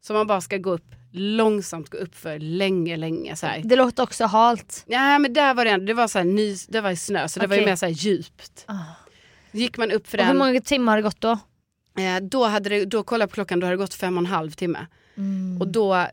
[0.00, 3.62] Som man bara ska gå upp, långsamt gå upp för länge, länge så här.
[3.64, 4.84] Det låter också halt.
[4.86, 7.40] Ja men där var det det var så här ny, det var i snö så
[7.40, 8.64] det var ju mer så här djupt.
[8.66, 8.74] Ah.
[9.52, 11.38] Gick man upp för Och hur den, många timmar har det gått då?
[11.98, 14.20] eh, då, hade det, då kollade jag på klockan, då hade det gått fem och
[14.20, 14.86] en halv timme.
[15.16, 15.60] Mm.
[15.60, 16.06] Och, då,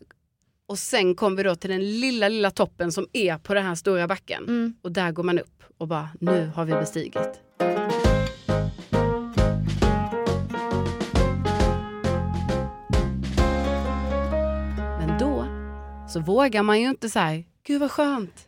[0.67, 3.76] och sen kom vi då till den lilla, lilla toppen som är på den här
[3.76, 4.43] stora backen.
[4.43, 4.76] Mm.
[4.82, 7.44] Och där går man upp och bara, nu har vi bestigit.
[16.15, 18.47] Så vågar man ju inte här, gud vad skönt.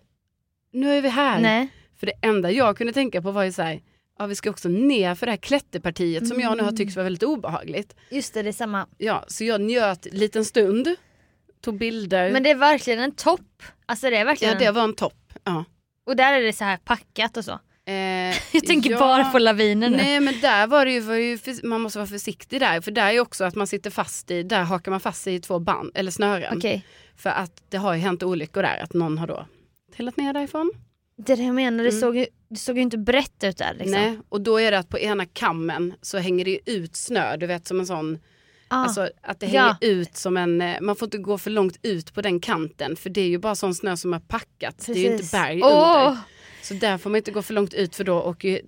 [0.72, 1.42] Nu är vi här.
[1.42, 1.70] Nej.
[2.00, 3.82] För det enda jag kunde tänka på var ju så här,
[4.20, 7.04] ja, vi ska också ner för det här klätterpartiet som jag nu har tyckt var
[7.04, 7.96] väldigt obehagligt.
[8.10, 8.88] Just det, det är samma.
[8.98, 10.96] Ja, så jag njöt en liten stund,
[11.62, 12.32] tog bilder.
[12.32, 13.64] Men det är verkligen en topp.
[13.86, 15.34] Alltså det är verkligen ja, det var en topp.
[15.44, 15.66] Ja.
[16.06, 17.60] Och där är det så här packat och så.
[17.88, 19.00] Eh, Jag tänker ja.
[19.00, 19.98] bara på laviner nu.
[19.98, 23.14] Nej men där var det ju, var ju man måste vara försiktig där för där
[23.14, 25.92] är också att man sitter fast i, där hakar man fast sig i två band
[25.96, 26.58] eller snören.
[26.58, 26.86] Okej.
[27.18, 29.46] För att det har ju hänt olyckor där att någon har då
[29.96, 30.72] trillat ner därifrån.
[31.18, 32.02] Det är det jag menar, det, Mm.
[32.02, 33.92] såg ju, det såg ju inte brett ut där liksom.
[33.92, 37.38] Nej, och då är det att på ena kammen så hänger det ju ut snö,
[37.38, 38.20] du vet som en sån,
[38.70, 38.76] Ah.
[38.76, 39.62] alltså att det Ja.
[39.62, 42.96] hänger ut som en, eh, man får inte gå för långt ut på den kanten
[42.96, 45.62] för det är ju bara sån snö som har packat, det är ju inte berg
[45.64, 46.08] Åh!
[46.08, 46.18] under.
[46.68, 48.60] Så där får man inte gå för långt ut för då, och ju,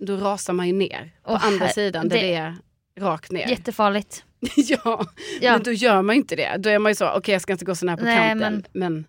[0.00, 2.56] då rasar man ju ner på Åh, andra sidan där det- det är
[3.00, 3.48] rakt ner.
[3.48, 4.24] Jättefarligt.
[4.56, 5.06] ja,
[5.40, 5.52] Ja.
[5.52, 6.56] men då gör man inte det.
[6.58, 8.64] Då är man ju så, okej jag ska inte gå så nära på Nej, kanten.
[8.72, 9.06] men- Men,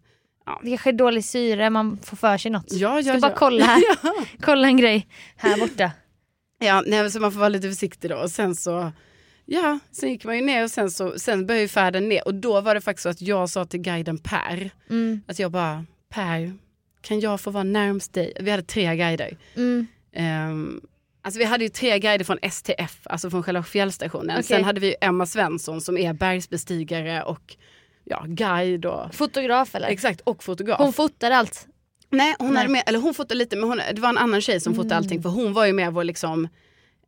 [0.63, 2.71] Det kanske är dålig syre, man får för sig något.
[2.71, 3.37] ja, Ska ja, bara ja.
[3.37, 3.81] kolla här.
[4.03, 4.13] ja.
[4.41, 5.91] Kolla en grej här borta.
[6.59, 8.17] ja, nej, så man får vara lite försiktig då.
[8.17, 8.91] Och sen så,
[9.45, 12.27] ja, sen gick man ju ner och sen så, sen började ju färden ner.
[12.27, 15.21] Och då var det faktiskt så att jag sa till guiden Per, Mm.
[15.27, 16.53] att jag bara, Per,
[17.07, 18.33] kan jag få vara närmst dig?
[18.39, 19.37] Vi hade tre guider.
[19.55, 19.87] Mm.
[20.49, 20.81] Um,
[21.21, 24.31] alltså vi hade ju tre guider från STF, alltså från själva fjällstationen.
[24.31, 24.43] Okej.
[24.43, 27.55] Sen hade vi Emma Svensson som är bergsbestigare och
[28.03, 29.87] ja, guide och Fotograf eller?
[29.87, 30.77] Exakt, och fotograf.
[30.79, 31.67] Hon fotar allt.
[32.09, 32.67] Nej, hon Nej.
[32.67, 35.03] med, eller hon fotade lite men hon, det var en annan tjej som fotade Mm.
[35.03, 36.47] allting för hon var ju med vår liksom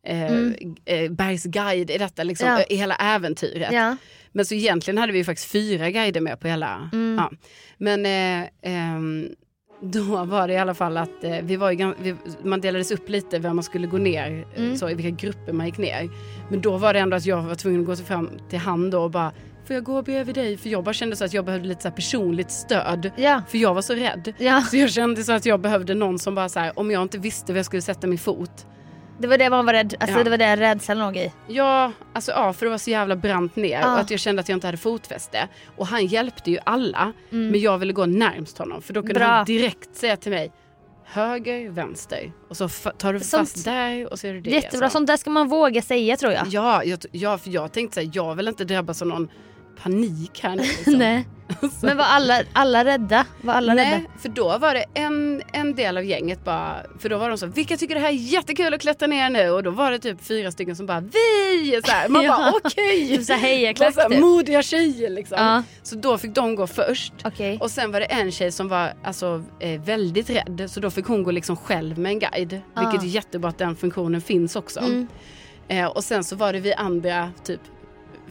[0.06, 0.76] eh, Mm.
[0.86, 2.64] eh, bergsguide i detta liksom, Ja.
[2.64, 3.74] i hela äventyret.
[3.74, 3.96] Ja.
[4.32, 6.90] Men så egentligen hade vi ju faktiskt fyra guider med på hela.
[6.94, 7.16] Mm.
[7.18, 7.32] Ja.
[7.78, 9.30] Men eh, ehm,
[9.82, 13.10] då var det i alla fall att eh, vi var ju, vi, man delades upp
[13.10, 14.78] lite vem man skulle gå ner, eh, Mm.
[14.78, 16.10] så i vilka grupper man gick ner.
[16.50, 19.02] Men då var det ändå att jag var tvungen att gå fram till han då
[19.04, 19.32] och bara
[19.68, 20.58] Får jag gå bredvid dig?
[20.58, 23.12] För jag bara kände så att jag behövde lite så här personligt stöd.
[23.16, 23.42] Ja.
[23.48, 24.34] För jag var så rädd.
[24.38, 24.62] ja.
[24.62, 27.18] Så jag kände så att jag behövde någon som bara så här, om jag inte
[27.18, 28.66] visste var jag skulle sätta min fot.
[29.22, 30.24] Det var det man var rädd, alltså Ja.
[30.24, 31.32] det var det rädslan låg i.
[31.48, 33.94] Ja, alltså ja, för det var så jävla brant ner Ja.
[33.94, 35.48] och att jag kände att jag inte hade fotfäste.
[35.78, 37.48] Och han hjälpte ju alla, Mm.
[37.48, 39.28] men jag ville gå närmst honom för då kunde Bra.
[39.28, 40.52] han direkt säga till mig
[41.06, 44.50] höger, vänster och så tar du Sånt- fast där och så är det det.
[44.50, 44.94] Jättebra, så.
[44.94, 46.48] sånt där ska man våga säga tror jag.
[46.48, 49.30] Ja, jag, ja, för jag tänkte så här, jag vill inte drabbas av någon
[49.84, 50.62] panik här nu.
[50.78, 50.94] Liksom.
[50.94, 51.28] Nej.
[51.82, 53.26] Men var alla, alla rädda?
[53.42, 53.90] Var alla rädda?
[53.90, 57.38] Nej, för då var det en, en del av gänget bara, för då var de
[57.38, 59.50] så, vilka tycker det här är jättekul att klättra ner nu?
[59.50, 61.82] Och då var det typ fyra stycken som bara, vi!
[61.86, 62.10] Så här.
[62.10, 62.38] Man Ja.
[62.38, 63.24] bara okej!
[63.26, 64.20] Så hejaklack så här, typ.
[64.20, 65.38] modiga tjejer liksom.
[65.40, 65.64] Ja.
[65.84, 67.14] Så då fick de gå först.
[67.24, 67.58] Okej.
[67.62, 71.06] Och sen var det en tjej som var alltså, eh, väldigt rädd så då fick
[71.06, 72.62] hon gå liksom själv med en guide.
[72.74, 72.82] Ah.
[72.82, 74.80] Vilket är jättebra att den funktionen finns också.
[74.80, 75.08] Mm.
[75.68, 77.62] Eh, och sen så var det vi andra typ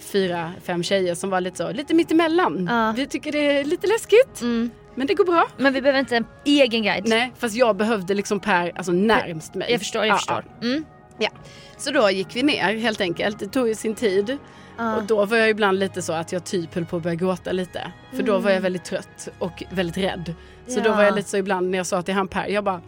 [0.00, 2.66] fyra, fem tjejer som var lite så, lite mittemellan.
[2.70, 2.92] Ja.
[2.96, 4.70] Vi tycker det är lite läskigt Mm.
[4.94, 5.46] men det går bra.
[5.56, 7.08] Men vi behöver inte en egen guide.
[7.08, 9.70] Nej, fast jag behövde liksom Per alltså närmst mig.
[9.70, 10.44] Jag förstår, jag Ja, förstår.
[10.62, 10.84] Mm.
[11.18, 11.28] ja.
[11.76, 13.38] Så då gick vi ner helt enkelt.
[13.38, 14.38] Det tog ju sin tid.
[14.78, 14.96] Ja.
[14.96, 17.52] Och då var jag ibland lite så att jag typ höll på att börja gråta
[17.52, 17.92] lite.
[18.12, 20.34] För då var jag väldigt trött och väldigt rädd.
[20.66, 20.90] Så då Mm.
[20.90, 20.96] Ja.
[20.96, 22.80] var jag lite så ibland när jag sa till han Per, jag bara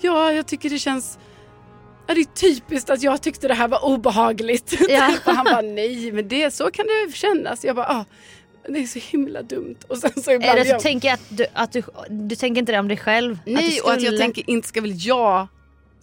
[0.00, 1.18] Ja, jag tycker det känns
[2.06, 4.74] Ja, det är typiskt att jag tyckte det här var obehagligt.
[4.88, 5.08] Ja.
[5.08, 5.20] Typ.
[5.24, 7.64] Han bara nej, men det, så kan det kännas.
[7.64, 8.04] Jag bara ah,
[8.68, 9.76] det är så himla dumt.
[9.88, 12.36] Och sen så Är ibland det så jag, tänker jag att du, att du, du
[12.36, 13.32] tänker inte det om dig själv?
[13.32, 15.46] att Nej, du och att jag skulle- tänker inte ska väl jag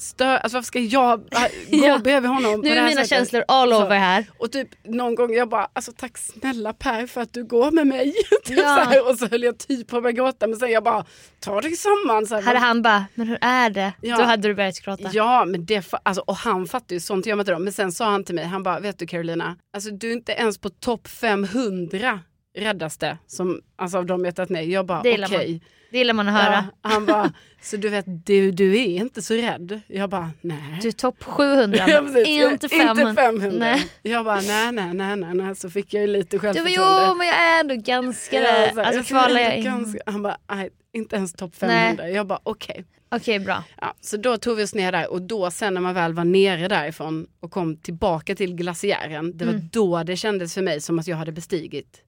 [0.02, 1.42] stö alltså varför ska jag äh,
[1.80, 1.98] gå Ja.
[1.98, 3.10] bredvid honom Nu är mina sättet?
[3.10, 4.26] känslor all over här.
[4.40, 7.88] Och typ någon gång jag bara, alltså tack snälla Per för att du går med
[7.88, 8.14] mig.
[8.46, 8.92] Typ Ja.
[8.94, 11.06] så och så höll jag typ på börja gråta men sen jag bara,
[11.40, 12.26] ta dig samman.
[12.26, 13.94] Så här, Hade han bara, men hur är det?
[14.02, 14.18] Ja.
[14.18, 15.10] Då hade du börjat gråta.
[15.14, 17.60] Ja, men det, alltså, och han fattar ju sånt gör man inte då.
[17.60, 20.32] Men sen sa han till mig, han bara, vet du Carolina, alltså du är inte
[20.32, 22.20] ens på topp 500
[22.58, 24.62] räddaste som, alltså av de jag tagit ner.
[24.62, 25.62] Jag bara, okej.
[25.92, 26.68] Det gillar man att höra.
[26.84, 29.80] Ja, han bara, så du vet, du, du är inte så rädd.
[29.88, 30.80] Jag bara, nej.
[30.82, 32.28] Du är topp 700 Ja, precis.
[32.28, 33.10] Inte 500.
[33.10, 33.52] Inte 500.
[33.60, 33.88] Nej.
[34.02, 35.56] Jag bara, nej, nej, nej, nej, nej.
[35.56, 37.06] Så fick jag ju lite Du bara, självförtroende.
[37.10, 39.64] jo men jag är ändå ganska Ja, så här, Alltså kvalar jag in.
[39.64, 42.10] ganska- Han bara, nej, inte ens topp 500.
[42.10, 42.86] Jag bara, okej.
[43.12, 43.64] Okej bra.
[43.82, 46.24] Ja, så då tog vi oss ner där och då sen när man väl var
[46.26, 49.70] nere därifrån och kom tillbaka till glaciären, det var Mm.
[49.72, 52.02] då det kändes för mig som att jag hade bestigit.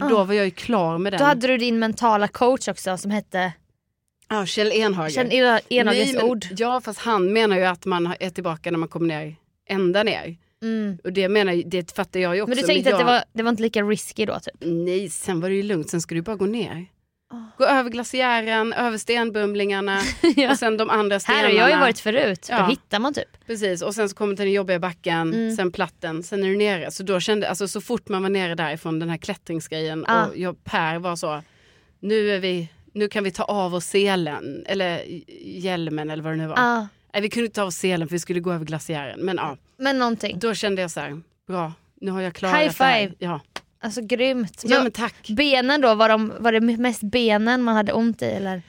[0.00, 0.08] För Ah.
[0.08, 1.18] då var jag ju klar med den.
[1.18, 3.52] Då hade du din mentala coach också som hette
[4.28, 5.10] Ja, Kjell Enhager.
[5.14, 6.46] Känn Ena- Enhagens Nej, men- ord.
[6.56, 9.36] Ja, fast han menar ju att man är tillbaka när man kommer ner
[9.68, 10.36] ända ner.
[10.62, 10.98] Mm.
[11.04, 12.48] Och det menar det fattar jag ju också.
[12.48, 14.54] Men du tänkte jag, att det var, det var inte lika risky då typ?
[14.60, 15.90] Nej, sen var det ju lugnt.
[15.90, 16.86] Sen ska du bara gå ner.
[17.32, 17.36] Ah.
[17.58, 20.00] Gå över glaciären, över stenbumlingarna
[20.36, 20.50] ja.
[20.50, 21.46] och sen de andra Här stenarna.
[21.48, 22.46] har jag ju varit förut.
[22.50, 22.58] Ja.
[22.58, 23.46] Då hittar man typ.
[23.46, 25.56] Precis, och sen så kommer till den jobbiga backen, Mm.
[25.56, 26.90] sen platten, sen är du nere.
[26.90, 30.26] Så då kände, alltså så fort man var nere därifrån den här klättringsgrejen Ah.
[30.26, 31.42] och jag, Per var så,
[32.00, 35.02] nu är vi, nu kan vi ta av oss selen, eller
[35.44, 36.56] hjälmen eller vad det nu var.
[36.58, 36.86] Ah.
[37.12, 39.20] Nej, vi kunde inte ta av selen för vi skulle gå över glaciären.
[39.20, 40.38] Men ja, Men någonting.
[40.38, 43.00] då kände jag så här, bra, nu har jag klarat High det här.
[43.00, 43.14] five.
[43.18, 43.40] Ja.
[43.82, 44.62] Alltså grymt.
[44.64, 45.28] ja, Men men tack.
[45.28, 48.62] Benen då, var, de, var det mest benen man hade ont i eller?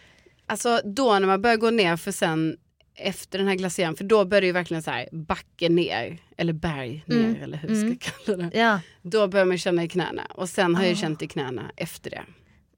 [0.45, 2.57] Alltså då när man börjar gå ner för sen
[2.95, 6.53] efter den här glaciären, för då börjar det ju verkligen så här backe ner, eller
[6.53, 7.43] berg ner Mm.
[7.43, 7.89] eller hur ska Mm.
[8.01, 8.57] jag kalla det.
[8.59, 8.79] Ja.
[9.01, 11.01] Då börjar man känna i knäna och sen har jag ju Ah.
[11.01, 12.21] känt i knäna efter det.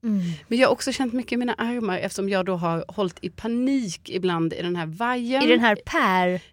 [0.04, 0.22] Mm.
[0.48, 3.30] Men jag har också känt mycket i mina armar eftersom jag då har hållit i
[3.30, 5.44] panik ibland i den här vajern.
[5.44, 5.78] I den här.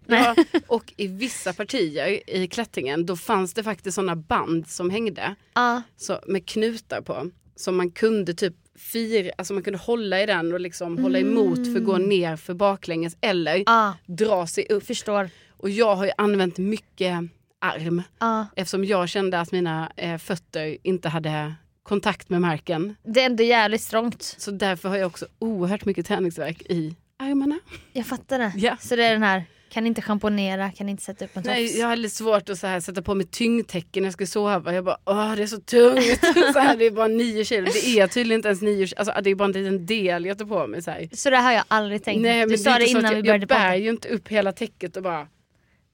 [0.05, 0.33] Nej.
[0.35, 0.35] Ja,
[0.67, 5.81] och i vissa partier i klättringen då fanns det faktiskt sådana band som hängde Ja.
[5.97, 7.29] så, med knutar på.
[7.55, 11.55] Som man kunde typ fira, alltså man kunde hålla i den och liksom hålla emot
[11.73, 13.93] för att gå ner för baklänges eller Ja.
[14.05, 14.85] dra sig upp.
[14.85, 15.29] Förstår.
[15.57, 17.17] Och jag har ju använt mycket
[17.59, 18.45] arm Ja.
[18.55, 22.95] eftersom jag kände att mina eh, fötter inte hade kontakt med marken.
[23.03, 24.23] Det är ändå jävligt strångt.
[24.37, 27.59] Så därför har jag också oerhört mycket träningsverk i armarna.
[27.93, 28.51] Jag fattar det.
[28.55, 28.77] Ja.
[28.79, 31.53] Så det är den här, kan inte schamponera, kan inte sätta upp en tofs.
[31.53, 34.27] Nej, jag hade lite svårt att så här, sätta på mig tyngdtäcke när jag skulle
[34.27, 34.73] sova.
[34.73, 36.19] Jag bara, åh det är så tungt.
[36.53, 37.67] så här, det är bara nio kilo.
[37.73, 38.99] Det är tydligen inte ens nio kilo.
[38.99, 40.81] Alltså, det är bara en liten del jag tar på mig.
[40.81, 41.09] Så här.
[41.13, 42.21] Så det har jag aldrig tänkt.
[42.21, 43.89] Nej, men du det sa det så innan att vi jag, började jag bär ju
[43.89, 45.27] inte upp hela täcket och bara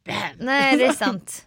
[0.06, 0.16] bam.
[0.40, 1.44] Nej det är sant.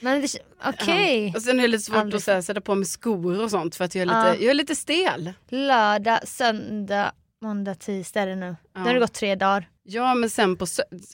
[0.00, 0.26] Men
[0.64, 1.26] okej.
[1.26, 1.36] Ja.
[1.36, 3.76] Och sen är det lite svårt Aldrig att här, sätta på mig skor och sånt
[3.76, 4.34] för att jag är lite, Ja.
[4.34, 5.32] jag är lite stel.
[5.48, 8.56] Lördag, söndag, måndag, tisdag är det nu.
[8.74, 8.80] Ja.
[8.80, 9.68] Nu har det gått tre dagar.
[9.82, 10.66] Ja men sen på,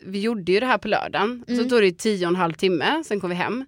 [0.02, 1.44] vi gjorde ju det här på lördagen.
[1.48, 1.62] Mm.
[1.64, 3.64] Så tog det tio och en halv timme, sen kom vi hem.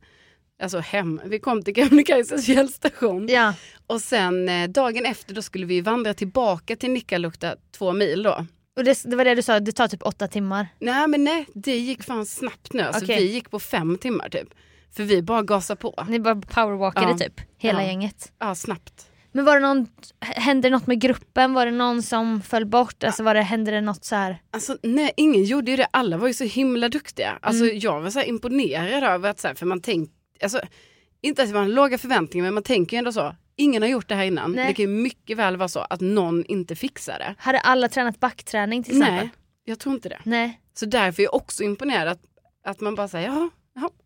[0.63, 3.27] Alltså hem, vi kom till Kebnekaises fjällstation.
[3.31, 3.55] Ja.
[3.87, 8.47] Och sen eh, dagen efter då skulle vi vandra tillbaka till Nikkaluokta två mil då.
[8.77, 10.69] Och det, det var det du sa, det tar typ åtta timmar.
[10.79, 12.83] Nej men nej, det gick fan snabbt nu.
[12.83, 13.17] Alltså, Okej.
[13.17, 14.49] Vi gick på fem timmar typ.
[14.97, 16.05] För vi bara gasade på.
[16.09, 17.19] Ni bara powerwalkade Ja.
[17.19, 17.87] typ, hela Ja.
[17.89, 18.33] gänget.
[18.39, 19.05] Ja, snabbt.
[19.33, 19.87] Men var det någon,
[20.21, 21.55] hände det något med gruppen?
[21.55, 23.05] Var det någon som föll bort?
[23.05, 24.43] Alltså var det, hände det något så här?
[24.51, 25.87] Alltså nej, ingen gjorde ju det.
[25.91, 27.39] Alla var ju så himla duktiga.
[27.43, 27.79] Alltså Mm.
[27.79, 30.61] jag var så imponerad över att så här, för man tänkt, alltså
[31.21, 33.35] inte att det var låga förväntningar men man tänker ju ändå så.
[33.57, 34.53] Ingen har gjort det här innan.
[34.53, 34.67] Nej.
[34.67, 37.35] Det kan ju mycket väl vara så att någon inte fixar det.
[37.39, 39.17] Hade alla tränat backträning till exempel?
[39.27, 39.31] Nej,
[39.65, 40.19] jag tror inte det.
[40.25, 40.61] Nej.
[40.75, 42.21] Så därför är jag också imponerad att,
[42.65, 43.49] att man bara säger ja,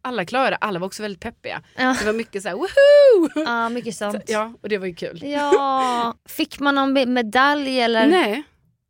[0.02, 0.56] alla klarade.
[0.56, 1.62] Alla var också väldigt peppiga.
[1.76, 1.96] Ja.
[2.00, 3.42] Det var mycket så här woho!
[3.44, 4.24] Ja, mycket sånt.
[4.26, 5.22] Ja, och det var ju kul.
[5.24, 8.42] Ja, fick man någon me- medalj eller Nej,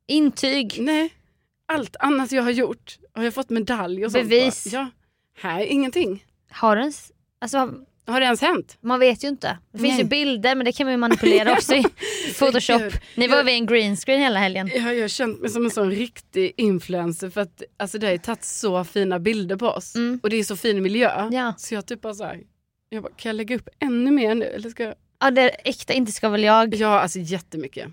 [0.08, 0.76] intyg?
[0.80, 1.12] nej.
[1.72, 4.66] Allt annat jag har gjort har jag fått medalj och sånt Bevis.
[4.72, 4.90] Ja,
[5.38, 6.24] här ingenting.
[6.50, 7.74] Har den, s- alltså,
[8.06, 8.78] Har det ens hänt?
[8.80, 9.58] man vet ju inte.
[9.72, 10.02] Det finns Nej.
[10.02, 11.84] ju bilder men det kan man ju manipulera också i
[12.38, 12.82] Photoshop.
[13.14, 14.70] Ni var vid en green screen hela helgen.
[14.74, 18.18] Jag har känt mig som en sån riktig influencer för att alltså, det har ju
[18.18, 19.94] tagit så fina bilder på oss.
[19.94, 20.20] Mm.
[20.22, 21.28] Och det är så fin miljö.
[21.32, 21.54] Ja.
[21.58, 22.40] Så jag typ bara så här,
[22.88, 24.44] jag bara, kan jag lägga upp ännu mer nu?
[24.44, 24.94] Eller ska jag?
[25.20, 26.74] Ja, det äkta inte ska väl jag.
[26.74, 27.88] Ja, alltså jättemycket.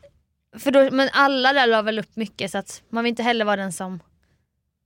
[0.58, 3.46] För då, men alla där la väl upp mycket så att man vill inte heller
[3.46, 4.00] vara den som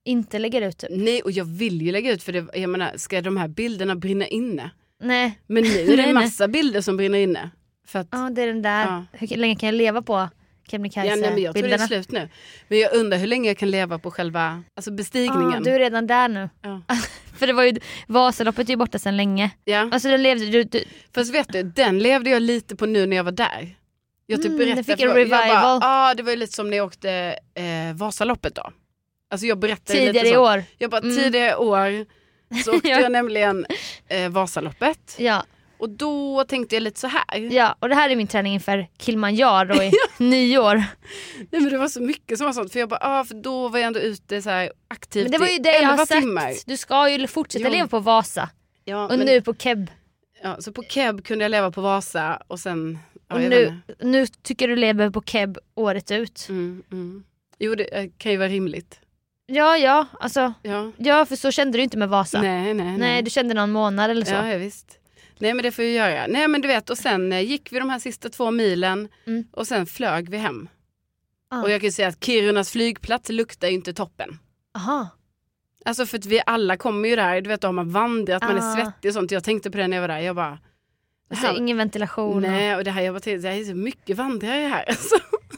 [0.05, 0.89] inte lägger ut typ.
[0.91, 3.95] Nej, och jag vill ju lägga ut för det, jag menar, ska de här bilderna
[3.95, 4.71] brinna inne?
[5.03, 6.13] Nej, Men nu är det nej.
[6.13, 7.49] massa bilder som brinner inne.
[7.87, 8.85] För att, ja, det är den där.
[8.85, 9.05] Ja.
[9.11, 10.29] Hur länge kan jag leva på
[10.71, 12.29] ja, nej, men jag tror det är slut nu.
[12.67, 15.53] Men jag undrar hur länge jag kan leva på själva alltså bestigningen.
[15.53, 16.49] Ah, du är redan där nu.
[16.61, 16.81] Ja.
[17.37, 17.75] För det var ju,
[18.07, 19.51] Vasaloppet är ju borta sedan länge.
[19.65, 19.89] Ja.
[19.91, 20.83] Alltså den levde, du, du,
[21.15, 23.75] Fast vet du, den levde jag lite på nu när jag var där.
[24.25, 25.47] Jag typ Mm, den fick en revival.
[25.47, 27.11] Jag bara, ah, det var ju lite som när jag åkte
[27.55, 28.71] eh, Vasaloppet då.
[29.31, 30.43] Alltså jag berättade tidigare lite i så.
[30.53, 30.63] år.
[30.77, 31.15] Jag bara Mm.
[31.15, 32.05] tidigare år
[32.65, 32.99] så åkte Ja.
[32.99, 33.65] jag nämligen
[34.07, 35.15] eh, Vasaloppet.
[35.17, 35.43] Ja,
[35.77, 37.39] Och då tänkte jag lite så här.
[37.51, 40.75] ja, och det här är min träning inför Kilimanjaro i nyår.
[41.51, 42.71] Nej men det var så mycket som var sånt.
[42.73, 45.37] För jag bara, ah, för då var jag ändå ute så här aktivt Men det
[45.37, 46.21] var ju det jag 11 har sagt.
[46.21, 46.53] timmar.
[46.65, 47.69] Du ska ju fortsätta Ja.
[47.71, 48.49] leva på Vasa.
[48.85, 49.91] Ja, Och men, nu på Keb.
[50.43, 52.99] ja, så på Keb kunde jag leva på Vasa och sen...
[53.27, 56.45] Ja, Och nu, nu tycker du lever på Keb året ut.
[56.49, 57.23] Mm, mm.
[57.59, 58.99] Jo det eh, kan ju vara rimligt.
[59.45, 60.53] Ja, ja, alltså.
[60.61, 60.91] Ja.
[60.97, 62.41] Ja, för så kände du inte med Vasa.
[62.41, 64.33] Nej, nej, Nej, du kände någon månad eller så.
[64.33, 64.99] Ja, ja visst.
[65.39, 66.27] Nej men det får jag göra.
[66.27, 69.43] Nej men du vet och sen eh, gick vi de här sista två milen Mm.
[69.51, 70.67] och sen flög vi hem.
[71.49, 71.61] Ah.
[71.61, 74.39] Och jag kan ju säga att Kirunas flygplats luktar ju inte toppen.
[74.75, 75.09] Aha.
[75.85, 78.57] Alltså för att vi alla kommer ju där, du vet då har man vandrat, man
[78.57, 78.75] är Ah.
[78.75, 79.31] svettig och sånt.
[79.31, 80.59] Jag tänkte på det när jag var där, jag bara...
[81.29, 82.41] Alltså, här, ingen ventilation.
[82.41, 85.15] nej och det här, jag bara tänkte, det är så mycket vandrare här alltså.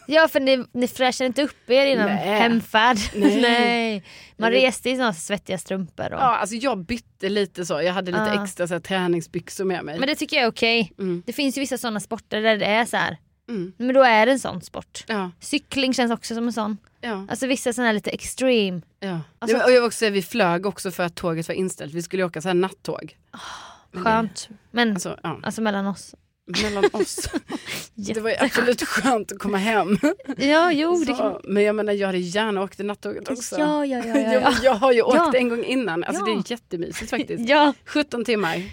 [0.08, 2.17] Ja, för ni, ni fräschade inte upp er innan Nej.
[2.39, 2.97] hemfärd.
[3.15, 3.41] Nej.
[3.41, 4.04] Nej.
[4.38, 4.65] Man Nej.
[4.65, 6.06] reste i såna svettiga strumpor.
[6.13, 6.19] Och...
[6.19, 8.43] Ja alltså jag bytte lite så, jag hade lite Ah.
[8.43, 9.99] extra så här, träningsbyxor med mig.
[9.99, 10.91] Men det tycker jag är okej.
[10.99, 13.17] Mm, Det finns ju vissa sådana sporter där det är så här.
[13.49, 15.04] mm, Men då är det en sån sport.
[15.08, 16.78] ja, Cykling känns också som en sån.
[17.01, 17.25] ja.
[17.30, 18.82] Alltså vissa sådana här lite extreme.
[18.99, 19.19] ja.
[19.39, 22.01] Alltså- och jag vill också säga, vi flög också för att tåget var inställt, vi
[22.01, 23.17] skulle åka så här nattåg.
[23.32, 23.38] Det-
[24.03, 24.49] Skönt.
[24.71, 25.63] Men alltså, Alltså, ja.
[25.63, 26.15] mellan oss.
[26.63, 27.29] mellan oss.
[27.95, 29.97] det var ju absolut skönt att komma hem.
[30.38, 30.99] Ja, jo.
[30.99, 31.17] Det kan...
[31.17, 33.55] Så, men jag menar jag hade gärna åkt i nattåget också.
[33.60, 34.17] Ja, ja, ja.
[34.17, 35.34] ja, Ja, jag har ju åkt Ja.
[35.36, 36.34] en gång innan, alltså Ja.
[36.36, 37.49] det är jättemysigt faktiskt.
[37.49, 37.73] ja.
[37.86, 38.63] 17 timmar.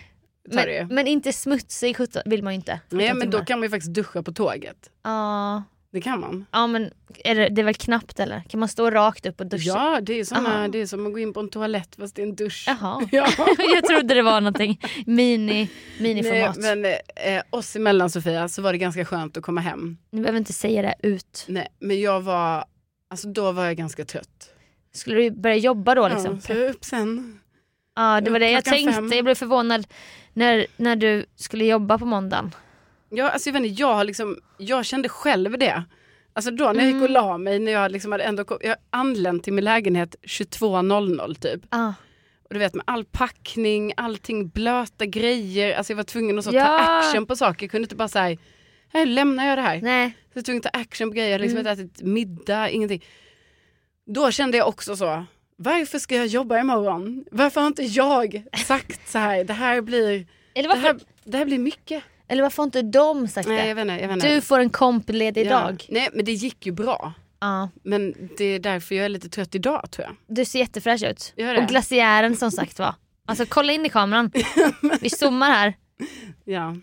[0.50, 2.80] Men, men inte smutsig 17 vill man ju inte.
[2.84, 3.46] 17 Nej men då timmar.
[3.46, 4.90] kan man ju faktiskt duscha på tåget.
[5.04, 5.62] Ja.
[5.92, 6.46] Det kan man.
[6.52, 6.90] Ja men
[7.24, 8.42] är det, det är väl knappt eller?
[8.48, 9.68] Kan man stå rakt upp och duscha?
[9.70, 10.68] Ja det är, Aha.
[10.68, 12.64] det är som att gå in på en toalett fast det är en dusch.
[12.66, 13.08] Jaha.
[13.12, 13.26] Ja.
[13.74, 16.56] jag trodde det var någonting mini, Nej, miniformat.
[16.56, 19.96] men eh, oss emellan Sofia så var det ganska skönt att komma hem.
[20.10, 21.44] Ni behöver inte säga det ut.
[21.48, 22.64] Nej, men jag var,
[23.10, 24.50] alltså då var jag ganska trött.
[24.94, 26.34] Skulle du börja jobba då liksom?
[26.34, 27.40] Ja, så jag upp sen.
[27.96, 28.92] Ja det var det jag tänkte.
[28.94, 29.12] fem.
[29.12, 29.86] Jag blev förvånad
[30.32, 32.54] när, när du skulle jobba på måndagen.
[33.14, 35.84] Ja, alltså jag, vet inte, jag, har liksom, jag kände själv det.
[36.32, 37.12] Alltså då när jag gick och Mm.
[37.12, 41.60] la mig, när jag liksom hade ändå kom, jag anlänt till min lägenhet 22.00 typ.
[41.68, 41.92] Ah.
[42.48, 45.74] Och du vet med all packning, allting blöta grejer.
[45.76, 46.98] Alltså jag var tvungen att så, ta Ja.
[47.00, 47.64] action på saker.
[47.66, 48.38] Jag kunde inte bara säga,
[48.92, 49.80] här lämnar jag det här.
[49.82, 50.08] Nej.
[50.10, 51.28] Så jag var tvungen att ta action på grejer.
[51.28, 51.72] Jag hade liksom Mm.
[51.80, 53.04] inte ätit middag, ingenting.
[54.06, 55.24] Då kände jag också så,
[55.56, 57.24] varför ska jag jobba imorgon?
[57.30, 61.58] Varför har inte jag sagt så här, det här blir, det här, det här blir
[61.58, 62.02] mycket.
[62.32, 63.68] Eller varför har inte de sagt Nej det?
[63.68, 63.94] jag vet inte.
[63.94, 64.34] Jag vet inte.
[64.34, 65.50] Du får en kompledig Ja.
[65.60, 65.86] dag.
[65.88, 67.12] Nej men det gick ju bra.
[67.40, 67.68] Ja.
[67.84, 70.36] Men det är därför jag är lite trött idag tror jag.
[70.36, 71.34] Du ser jättefräsch ut.
[71.58, 72.94] Och glaciären som sagt var.
[73.26, 74.30] Alltså kolla in i kameran.
[75.00, 75.74] Vi zoomar här.
[76.44, 76.76] Ja.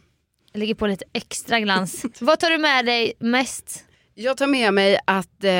[0.53, 2.05] Jag lägger på lite extra glans.
[2.19, 3.85] Vad tar du med dig mest?
[4.15, 5.51] Jag tar med mig att eh,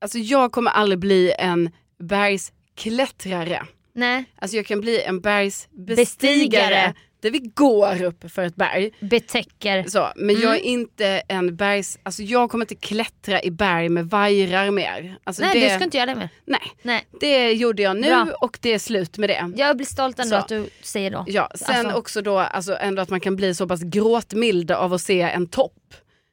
[0.00, 3.66] alltså jag kommer aldrig bli en bergsklättrare.
[3.94, 5.96] Nej, Alltså jag kan bli en bergsbestigare.
[5.96, 6.94] Bestigare.
[7.20, 8.90] Där vi går upp för ett berg.
[9.00, 9.84] betäcker.
[9.88, 11.98] Så, men jag är inte en bergs...
[12.02, 15.18] Alltså jag kommer inte klättra i berg med vajrar mer.
[15.24, 16.28] Alltså Nej det, du ska inte göra det mer.
[16.44, 17.06] nej, Nej.
[17.20, 18.26] det gjorde jag nu Bra.
[18.40, 19.52] och det är slut med det.
[19.56, 20.36] Jag blir stolt ändå Så.
[20.36, 21.24] att du säger då.
[21.28, 24.92] Ja, sen Alltså- också då alltså ändå att man kan bli så pass gråtmild av
[24.94, 25.72] att se en topp.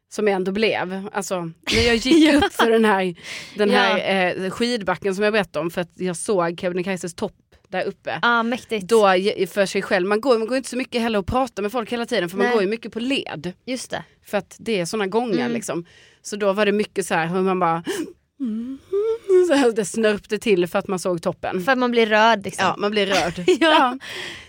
[0.10, 1.08] Som jag ändå blev.
[1.14, 3.16] Alltså, när jag gick upp för den här,
[3.56, 3.98] den här
[4.44, 7.34] eh, skidbacken som jag berättade om för att jag såg Kebnekaises topp
[7.76, 8.20] där uppe.
[8.22, 8.88] Ja, mäktigt.
[8.88, 9.02] Då
[9.50, 11.92] för sig själv, man går, man går inte så mycket heller och pratar med folk
[11.92, 12.54] hela tiden för man Nej.
[12.54, 13.54] går ju mycket på led.
[13.66, 14.04] Just det.
[14.26, 15.52] För att det är sådana gånger Mm.
[15.52, 15.86] liksom.
[16.22, 17.84] Så då var det mycket så här hur man bara
[19.48, 21.64] så här, det snörpte till för att man såg toppen.
[21.64, 22.66] För att man blir rörd liksom.
[22.66, 23.34] Ja, man blir rörd.
[23.48, 23.56] Ja.
[23.60, 23.98] ja.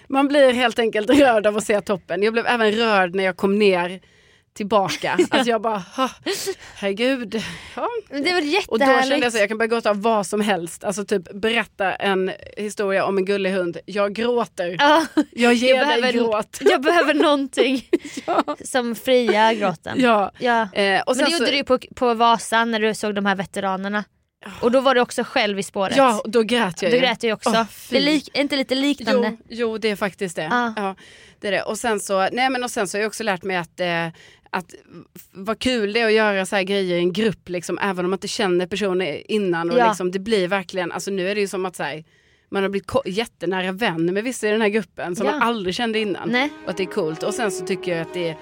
[0.08, 2.22] Man blir helt enkelt rörd av att se toppen.
[2.22, 4.00] Jag blev även rörd när jag kom ner
[4.56, 5.18] tillbaka.
[5.30, 6.10] Alltså jag bara, "Ha,
[6.74, 7.42] herregud.
[7.76, 7.88] Ja.
[8.10, 9.32] Men Det är väl Och då kände jag jättehärligt.
[9.32, 10.84] så jag kan börja gråta av vad som helst.
[10.84, 13.76] Alltså typ berätta en historia om en gullig hund.
[13.86, 14.76] Jag gråter.
[14.78, 16.58] Ja, Jag ger Jag dig behöver- gråt.
[16.60, 17.88] jag behöver någonting
[18.64, 20.00] som friar gråten.
[20.00, 20.30] Ja.
[20.38, 20.68] Ja.
[20.72, 23.26] Eh, och Men det så, gjorde du ju på, på Vasan när du såg de
[23.26, 24.04] här veteranerna.
[24.60, 25.96] Och då var du också själv i spåret.
[25.96, 26.98] Ja, då grät jag ju.
[26.98, 27.50] grät ju också.
[27.50, 29.28] Åh, det är lik, inte lite liknande?
[29.30, 30.42] Jo, jo, det är faktiskt det.
[30.42, 30.72] Ja.
[30.76, 30.94] Ja,
[31.40, 31.62] det är det.
[31.62, 34.06] Och sen så, nej men och sen så har jag också lärt mig att, eh,
[34.50, 34.74] att
[35.32, 38.11] vad kul det är att göra så här grejer i en grupp, liksom, även om
[38.11, 39.70] man inte känner personer innan.
[39.70, 39.88] Och Ja.
[39.88, 42.04] liksom, det blir verkligen, alltså nu är det ju som att så här,
[42.50, 45.32] man har blivit jättenära vän med vissa i den här gruppen som Ja.
[45.32, 46.28] man aldrig kände innan.
[46.28, 46.50] Nej.
[46.64, 47.22] Och att det är coolt.
[47.22, 48.37] Och sen så tycker jag att det är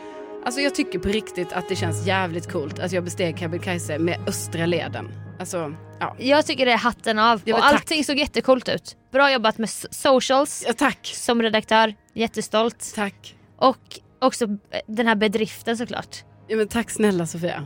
[0.47, 4.21] Alltså jag tycker på riktigt att det känns jävligt coolt att jag besteg Kebnekaise med
[4.29, 5.09] östra leden.
[5.41, 6.17] Alltså, ja.
[6.19, 7.41] Jag tycker det är hatten av.
[7.45, 7.73] Ja, och tack.
[7.73, 8.97] allting såg jättekult ut.
[9.13, 11.11] Bra jobbat med socials ja tack.
[11.15, 11.95] som redaktör.
[12.13, 12.93] Jättestolt.
[12.95, 13.35] Tack.
[13.57, 14.51] Och också eh,
[14.87, 16.17] den här bedriften såklart.
[16.49, 17.65] Ja, men tack snälla Sofia.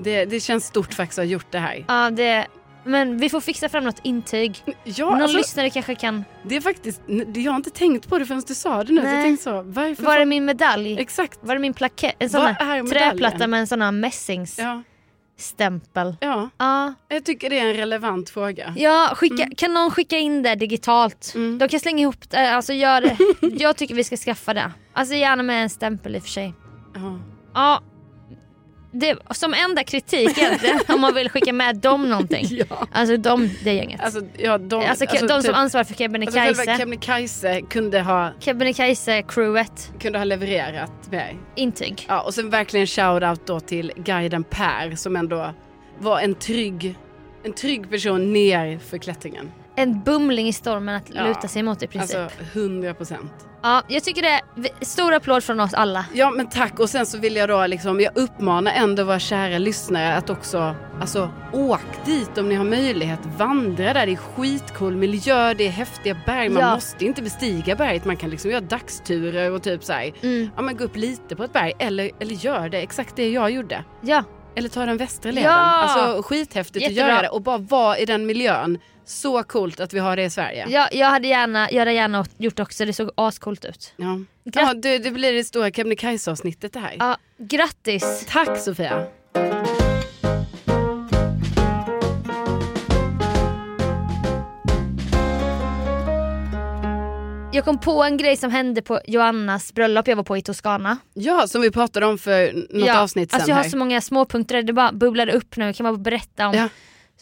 [0.00, 1.84] Det, det känns stort faktiskt att ha gjort det här.
[1.88, 2.46] Ja, det,
[2.84, 4.62] men vi får fixa fram något intyg.
[4.84, 6.24] Ja, Någon alltså, lyssnare kanske kan...
[6.42, 7.00] det är faktiskt,
[7.34, 9.00] jag har inte tänkt på det förrän du sa det nu.
[9.00, 9.14] Så Nej.
[9.14, 10.02] Jag tänkte så, varför?
[10.02, 10.98] Var är min medalj?
[11.00, 11.38] Exakt.
[11.42, 12.14] Var är min plakett?
[12.18, 16.16] En sån här träplatta med en sån här mässingsstämpel.
[16.20, 16.48] Ja, Ja.
[16.58, 18.74] ja, jag tycker det är en relevant fråga.
[18.76, 21.32] Ja, skicka, kan någon skicka in det digitalt?
[21.34, 21.58] Mm.
[21.58, 23.16] De kan slänga ihop det, alltså gör det.
[23.62, 24.70] Jag tycker vi ska skaffa det.
[24.98, 26.54] Alltså gärna med en stämpel i och för sig.
[26.94, 27.18] Ja.
[27.54, 27.82] Ja,
[28.92, 32.46] det, som enda kritik egentligen om man vill skicka med dem någonting.
[32.50, 32.86] Ja.
[32.92, 34.00] Alltså de, det gänget.
[34.00, 36.76] Alltså, ja, de, Alltså, alltså, de som typ- ansvarar för alltså, själva Kebnekaise.
[36.78, 39.92] Kebnekaise kunde ha, Kebnekaise-crewet.
[40.00, 41.36] kunde ha levererat mig.
[41.56, 42.06] Intyg.
[42.08, 45.50] Ja, och sen verkligen shout-out då till guiden Per som ändå
[45.98, 46.98] var en trygg,
[47.44, 49.50] en trygg person ner för klättringen.
[49.78, 51.24] En bumling i stormen att Ja.
[51.24, 52.16] luta sig mot i princip.
[52.18, 53.32] Alltså 100 procent.
[53.62, 56.04] Ja, jag tycker det är stor applåd från oss alla.
[56.14, 59.58] Ja men tack och sen så vill jag då liksom, jag uppmanar ändå våra kära
[59.58, 64.96] lyssnare att också, alltså åk dit om ni har möjlighet, vandra där, det är skitcool
[64.96, 66.74] miljö, det är häftiga berg, man Ja.
[66.74, 70.50] måste inte bestiga berget, man kan liksom göra dagsturer och typ så här, Mm.
[70.56, 73.50] ja men gå upp lite på ett berg eller, eller gör det, exakt det jag
[73.50, 73.84] gjorde.
[74.00, 74.24] Ja,
[74.58, 75.50] Eller ta den västra leden.
[75.50, 75.56] Ja!
[75.58, 77.04] Alltså skithäftigt Jättebra.
[77.04, 78.78] att göra det och bara vara i den miljön.
[79.04, 80.66] Så coolt att vi har det i Sverige.
[80.68, 83.92] Ja, jag hade gärna, jag hade gärna gjort också, det såg ascoolt ut.
[83.96, 84.20] Ja.
[84.44, 86.96] Gratt- Ja, det, det blir det stora Kebnekaise avsnittet det här.
[86.98, 88.26] Ja, grattis!
[88.28, 89.06] Tack Sofia.
[97.58, 100.98] Jag kom på en grej som hände på Joannas bröllop jag var på i Toscana.
[101.14, 103.70] Ja, som vi pratade om för något avsnitt sen alltså jag har här.
[103.70, 105.72] så många småpunkter, det bara bubblade upp nu.
[105.72, 106.54] Kan man bara berätta om.
[106.54, 106.68] Ja.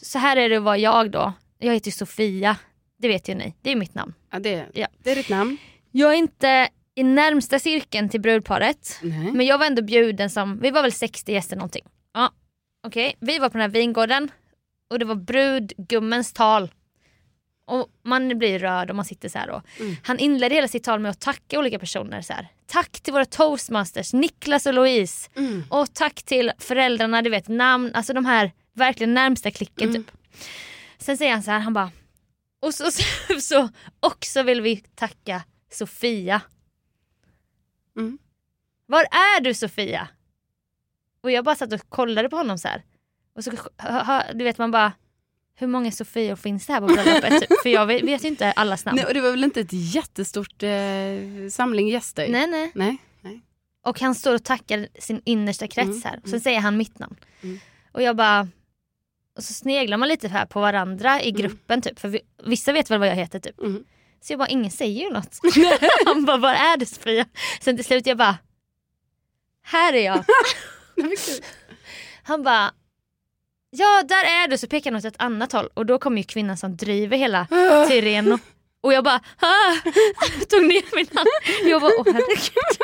[0.01, 1.33] Så här är det att vara jag då.
[1.59, 2.57] Jag heter ju Sofia,
[2.97, 3.55] det vet ju ni.
[3.61, 4.13] Det är mitt namn.
[4.31, 4.87] Ja, det, Ja.
[5.03, 5.57] det är ditt namn.
[5.91, 8.99] Jag är inte i närmsta cirkeln till brudparet.
[9.01, 9.31] Nej.
[9.31, 11.85] Men jag var ändå bjuden som, vi var väl 60 gäster någonting.
[12.13, 12.31] Ja,
[12.87, 13.15] okej.
[13.19, 14.31] Vi var på den här vingården
[14.89, 16.71] och det var brudgummens tal.
[17.67, 19.95] Och man blir rörd och man sitter så här och Mm.
[20.03, 22.21] Han inledde hela sitt tal med att tacka olika personer.
[22.21, 22.47] Så här.
[22.65, 25.29] Tack till våra toastmasters, Niklas och Louise.
[25.35, 25.63] Mm.
[25.69, 30.03] Och tack till föräldrarna, du vet namn, alltså de här verkligen närmsta klicken Mm.
[30.03, 30.17] typ.
[30.97, 31.91] Sen säger han så här, han bara
[32.61, 33.03] och så, så,
[33.41, 36.41] så också vill vi tacka Sofia.
[37.97, 38.17] Mm.
[38.85, 40.07] Var är du Sofia?
[41.21, 42.83] Och jag bara satt och kollade på honom så här.
[43.35, 43.51] Och så,
[44.33, 44.91] du vet man bara,
[45.59, 47.39] hur många Sofior finns det här på bröllopet?
[47.41, 47.59] typ?
[47.63, 48.95] För jag vet, vet ju inte allas namn.
[48.95, 50.69] Nej, och det var väl inte ett jättestort eh,
[51.51, 52.27] samling gäster?
[52.29, 52.71] Nej nej.
[52.75, 52.97] Nej.
[53.21, 53.41] Nej.
[53.83, 56.19] Och han står och tackar sin innersta krets Mm, här.
[56.23, 56.39] Sen mm.
[56.39, 57.15] säger han mitt namn.
[57.41, 57.59] Mm.
[57.91, 58.47] Och jag bara...
[59.37, 61.99] Och så sneglar man lite här på varandra i gruppen typ.
[61.99, 63.59] För vi, vissa vet väl vad jag heter typ.
[63.59, 63.85] Mm.
[64.21, 65.39] Så jag bara, ingen säger ju något.
[66.05, 67.25] han bara, var är du Sofia?
[67.61, 68.37] Sen till slut jag bara,
[69.63, 70.23] här är jag.
[72.23, 72.71] Han bara,
[73.69, 74.57] ja där är du.
[74.57, 75.69] Så pekar han åt ett annat håll.
[75.73, 77.47] Och då kommer ju kvinnan som driver hela
[77.89, 78.39] Tireno.
[78.81, 79.75] Och jag bara, ah,
[80.49, 81.27] tog ner min hand.
[81.65, 82.77] Jag bara, åh herregud.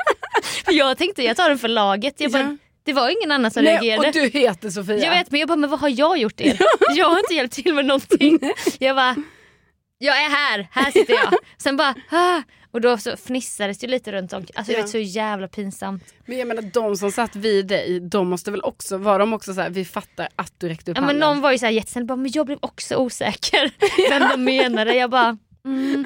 [0.67, 2.13] Jag tänkte jag tar den för laget.
[2.17, 2.57] Jag bara.
[2.85, 4.07] Det var ingen annan som Nej, reagerade.
[4.07, 4.97] och du heter Sofia.
[4.97, 6.57] Jag vet men jag bara, men vad har jag gjort er?
[6.95, 8.39] Jag har inte hjälpt till med någonting.
[8.79, 9.15] Jag bara,
[9.97, 11.33] jag är här, här sitter jag.
[11.57, 12.41] Sen bara, ah.
[12.73, 14.45] Och då så fnissades det lite runt om.
[14.55, 14.81] Alltså det Ja.
[14.83, 16.03] var så jävla pinsamt.
[16.25, 19.53] Men jag menar de som satt vid dig, de måste väl också, var de också
[19.53, 21.29] så här, vi fattar att du räckte upp Ja, men handen.
[21.29, 23.71] någon var ju så här jättesnäll, bara, men jag blev också osäker
[24.09, 24.95] vem de menade.
[24.95, 26.05] Jag bara, mm.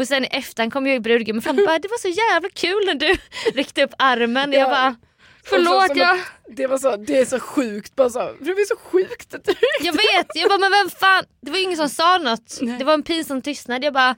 [0.00, 2.86] Och sen i efterhand kom ju brudgummen fram och bara, det var så jävla kul
[2.86, 3.16] när du
[3.54, 4.52] räckte upp armen.
[4.52, 4.66] Jag Ja.
[4.70, 6.18] bara, Och så förlåt jag,
[6.56, 9.44] Det var så, det är så sjukt bara så, för det är så sjukt att
[9.44, 10.26] du jag vet.
[10.34, 12.58] Jag bara, men vem fan, det var ingen som sa något.
[12.62, 12.78] Nej.
[12.78, 13.84] Det var en pinsam tystnad.
[13.84, 14.14] Jag bara,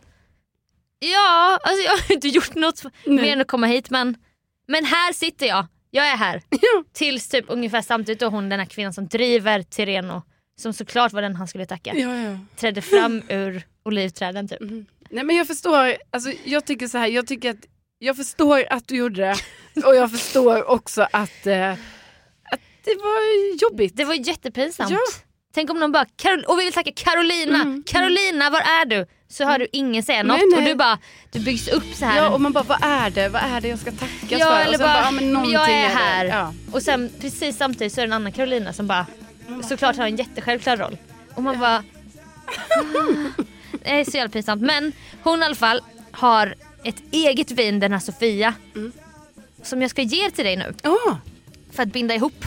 [0.99, 3.22] ja, alltså jag har inte gjort något Nej.
[3.24, 4.16] mer än att komma hit men,
[4.68, 5.66] men här sitter jag.
[5.90, 6.42] Jag är här.
[6.51, 6.84] Ja.
[6.92, 10.22] Tills typ ungefär samtidigt då hon den här kvinnan som driver Tireno,
[10.61, 12.38] som såklart var den han skulle tacka, Ja, ja.
[12.57, 14.61] trädde fram ur olivträden typ.
[14.61, 14.86] Mhm.
[15.11, 17.66] Nej men jag förstår, alltså jag tycker så här, jag tycker att
[17.99, 19.36] jag förstår att du gjorde det
[19.86, 23.96] och jag förstår också att, eh, att det var jobbigt.
[23.96, 24.90] Det var jättepinsamt.
[25.59, 29.06] Tänk om någon bara, Karol- och vi vill tacka Carolina, Mm, Carolina var är du?
[29.28, 30.59] Så hör du ingen säga något Nej, nej.
[30.59, 30.98] och du bara,
[31.32, 32.16] du byggs upp så här.
[32.16, 33.28] Ja och man bara, vad är det?
[33.28, 34.61] Vad är det jag ska tackas Ja, för?
[34.61, 36.24] eller och sen bara, ja, men jag är här.
[36.24, 36.54] Ja.
[36.72, 39.06] Och sen precis samtidigt så är det en annan Carolina som bara
[39.68, 40.96] såklart har en jättesjälvklar roll.
[41.34, 41.76] Och man bara...
[41.76, 41.82] "Ah."
[43.82, 44.62] Det är så jävla pinsamt.
[44.62, 44.92] Men
[45.22, 45.80] hon i alla fall
[46.11, 46.54] har
[46.84, 48.54] ett eget vin, den här Sofia.
[48.74, 48.92] Mm.
[49.62, 51.16] Som jag ska ge till dig nu Åh,
[51.72, 52.44] för att binda ihop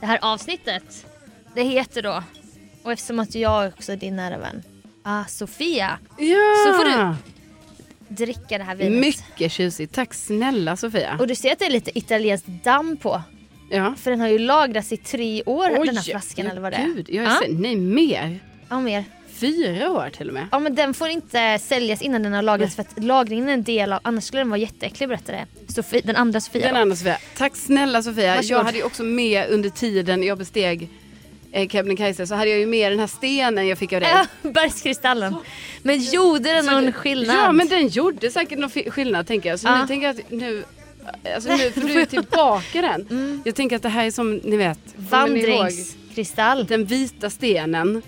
[0.00, 1.04] det här avsnittet.
[1.54, 2.22] Det heter då,
[2.82, 4.62] och eftersom att jag också är din nära vän,
[5.02, 6.36] ah, Sofia, ja.
[6.66, 7.14] Så får du-
[8.08, 9.00] dricka det här vinet.
[9.00, 9.94] Mycket tjusigt.
[9.94, 11.16] Tack snälla Sofia.
[11.20, 13.22] Och du ser att det är lite italienskt damm på.
[13.70, 13.94] Ja.
[13.98, 16.72] För den har ju lagrats i tre år Oj, den här flaskan ja, eller vad
[16.72, 16.84] det är.
[16.86, 17.40] Gud, jag är Ja.
[17.46, 18.38] så, nej mer.
[18.68, 19.04] Ja, mer.
[19.34, 20.46] Fyra år till och med.
[20.52, 23.62] Ja men den får inte säljas innan den har lagrats för att lagringen är en
[23.62, 26.62] del av, annars skulle den vara jätteäcklig berättade Sofie, den andra Sofia.
[26.66, 26.80] Den då.
[26.80, 27.18] andra Sofia.
[27.36, 28.34] Tack snälla Sofia.
[28.36, 28.58] Varsågod.
[28.60, 30.88] Jag hade ju också med under tiden jag besteg
[31.52, 34.10] eh, Kebnekaise så hade jag ju med den här stenen jag fick av dig.
[34.10, 35.34] Ja, bergskristallen.
[35.82, 37.36] Men gjorde den någon skillnad?
[37.36, 39.60] Ja men den gjorde säkert någon skillnad tänker jag.
[39.60, 39.80] Så Ja.
[39.80, 40.64] nu tänker jag att nu,
[41.34, 43.06] alltså nu får du tillbaka den.
[43.10, 43.42] Mm.
[43.44, 46.66] Jag tänker att det här är som ni vet, Vandringskristall.
[46.66, 48.02] den vita stenen.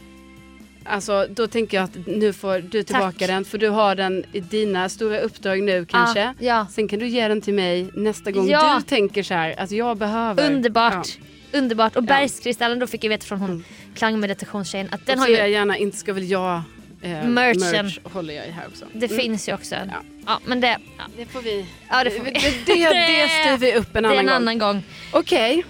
[0.84, 3.28] Alltså då tänker jag att nu får du tillbaka Tack.
[3.28, 6.20] den för du har den i dina stora uppdrag nu kanske.
[6.20, 6.66] Ja, ja.
[6.72, 8.76] Sen kan du ge den till mig nästa gång Ja.
[8.78, 10.46] du tänker så här att jag behöver.
[10.52, 11.18] Underbart.
[11.52, 11.96] Underbart.
[11.96, 12.06] Och Ja.
[12.06, 13.64] bergskristallen då fick jag veta från hon Mm.
[13.94, 16.62] klangmeditationstjejen att Den och har ju, jag gärna inte ska väl jag
[17.02, 17.60] eh, Merchen.
[17.86, 18.84] merch håller jag i här också.
[18.92, 19.18] det Mm.
[19.22, 19.74] finns ju också.
[19.74, 19.80] Ja.
[20.26, 20.40] Ja.
[20.44, 21.66] men det, ja, Det får vi.
[21.90, 22.30] ja, det får vi.
[22.30, 24.34] Det, det, det styr vi upp en det är annan en gång.
[24.36, 24.82] annan gång.
[25.12, 25.64] Okej,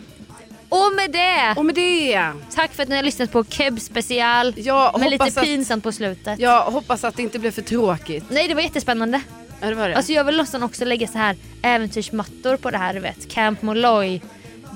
[0.68, 2.32] Och med det, och med det.
[2.54, 4.54] tack för att ni har lyssnat på Keb special.
[4.56, 6.38] Jag med lite att, pinsamt på slutet.
[6.40, 8.24] jag hoppas att det inte blev för tråkigt.
[8.30, 9.20] Nej det var jättespännande.
[9.60, 9.96] Ja, det var det.
[9.96, 13.28] Alltså jag vill nästan också lägga så här äventyrsmattor på det här du vet.
[13.30, 14.20] Camp Molloy,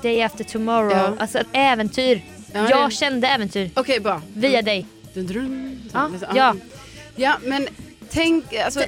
[0.05, 0.93] day after tomorrow.
[0.93, 1.13] Ja.
[1.19, 2.23] Alltså ett äventyr.
[2.53, 4.21] Ja, jag det- kände äventyr Okej, bra.
[4.35, 4.87] via dig.
[5.15, 5.81] Dun, dun, dun.
[5.93, 6.55] Ja, ja.
[7.17, 7.69] Ja, men
[8.11, 8.45] tänk...
[8.65, 8.81] Alltså,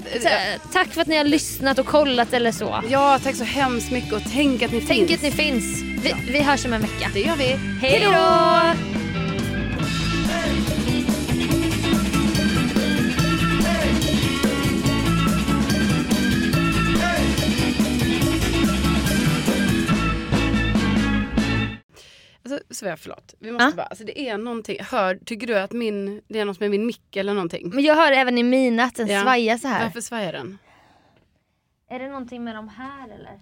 [0.73, 2.83] Tack för att ni har lyssnat och kollat eller så.
[2.91, 5.19] ja, tack så hemskt mycket och tänk att ni Tänk finns.
[5.19, 5.83] att ni finns.
[5.83, 7.11] Vi, vi hörs om en vecka.
[7.15, 7.57] Det gör vi.
[7.81, 8.96] Hej då!
[22.71, 23.35] Svea, förlåt.
[23.39, 23.73] Vi måste Ja.
[23.77, 24.77] bara, alltså, det är någonting.
[24.81, 27.71] Hör, tycker du att min, det är något med min mick eller någonting?
[27.75, 29.23] Men jag hör även i mina att den Ja.
[29.23, 29.83] svajar så här.
[29.85, 30.59] Varför svajar den?
[31.91, 33.41] Är det någonting med de här eller?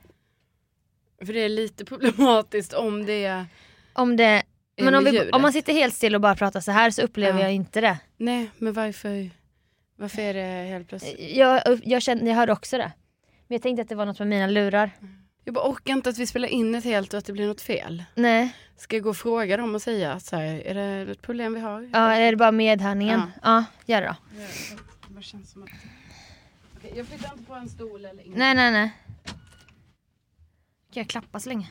[1.27, 3.47] För det är lite problematiskt om det är...
[3.93, 4.43] Om det...
[4.77, 7.03] Är Men om, vi, om man sitter helt still och bara pratar så här så
[7.03, 7.45] upplever Ja.
[7.45, 7.99] jag inte det.
[8.16, 9.31] Nej, men varför?
[9.97, 11.37] Varför är det helt plötsligt?
[11.37, 12.93] Jag, jag, kände, jag hörde också det.
[13.49, 14.91] Men jag tänkte att det var något med mina lurar.
[15.45, 17.61] Jag bara orkar inte att vi spelar in ett helt och att det blir något
[17.61, 18.05] fel.
[18.14, 18.57] Nej.
[18.76, 21.55] Ska jag gå och fråga dem och säga att så här, är det ett problem
[21.55, 21.90] vi har?
[21.92, 23.32] Ja, är det bara medhörningen?
[23.42, 24.38] Ja, gör det då.
[25.09, 25.68] Det känns som att...
[26.76, 28.38] Okej, jag flyttar inte på en stol eller inget.
[28.38, 28.90] Nej, nej, nej.
[30.92, 31.70] Kan jag klappa så länge?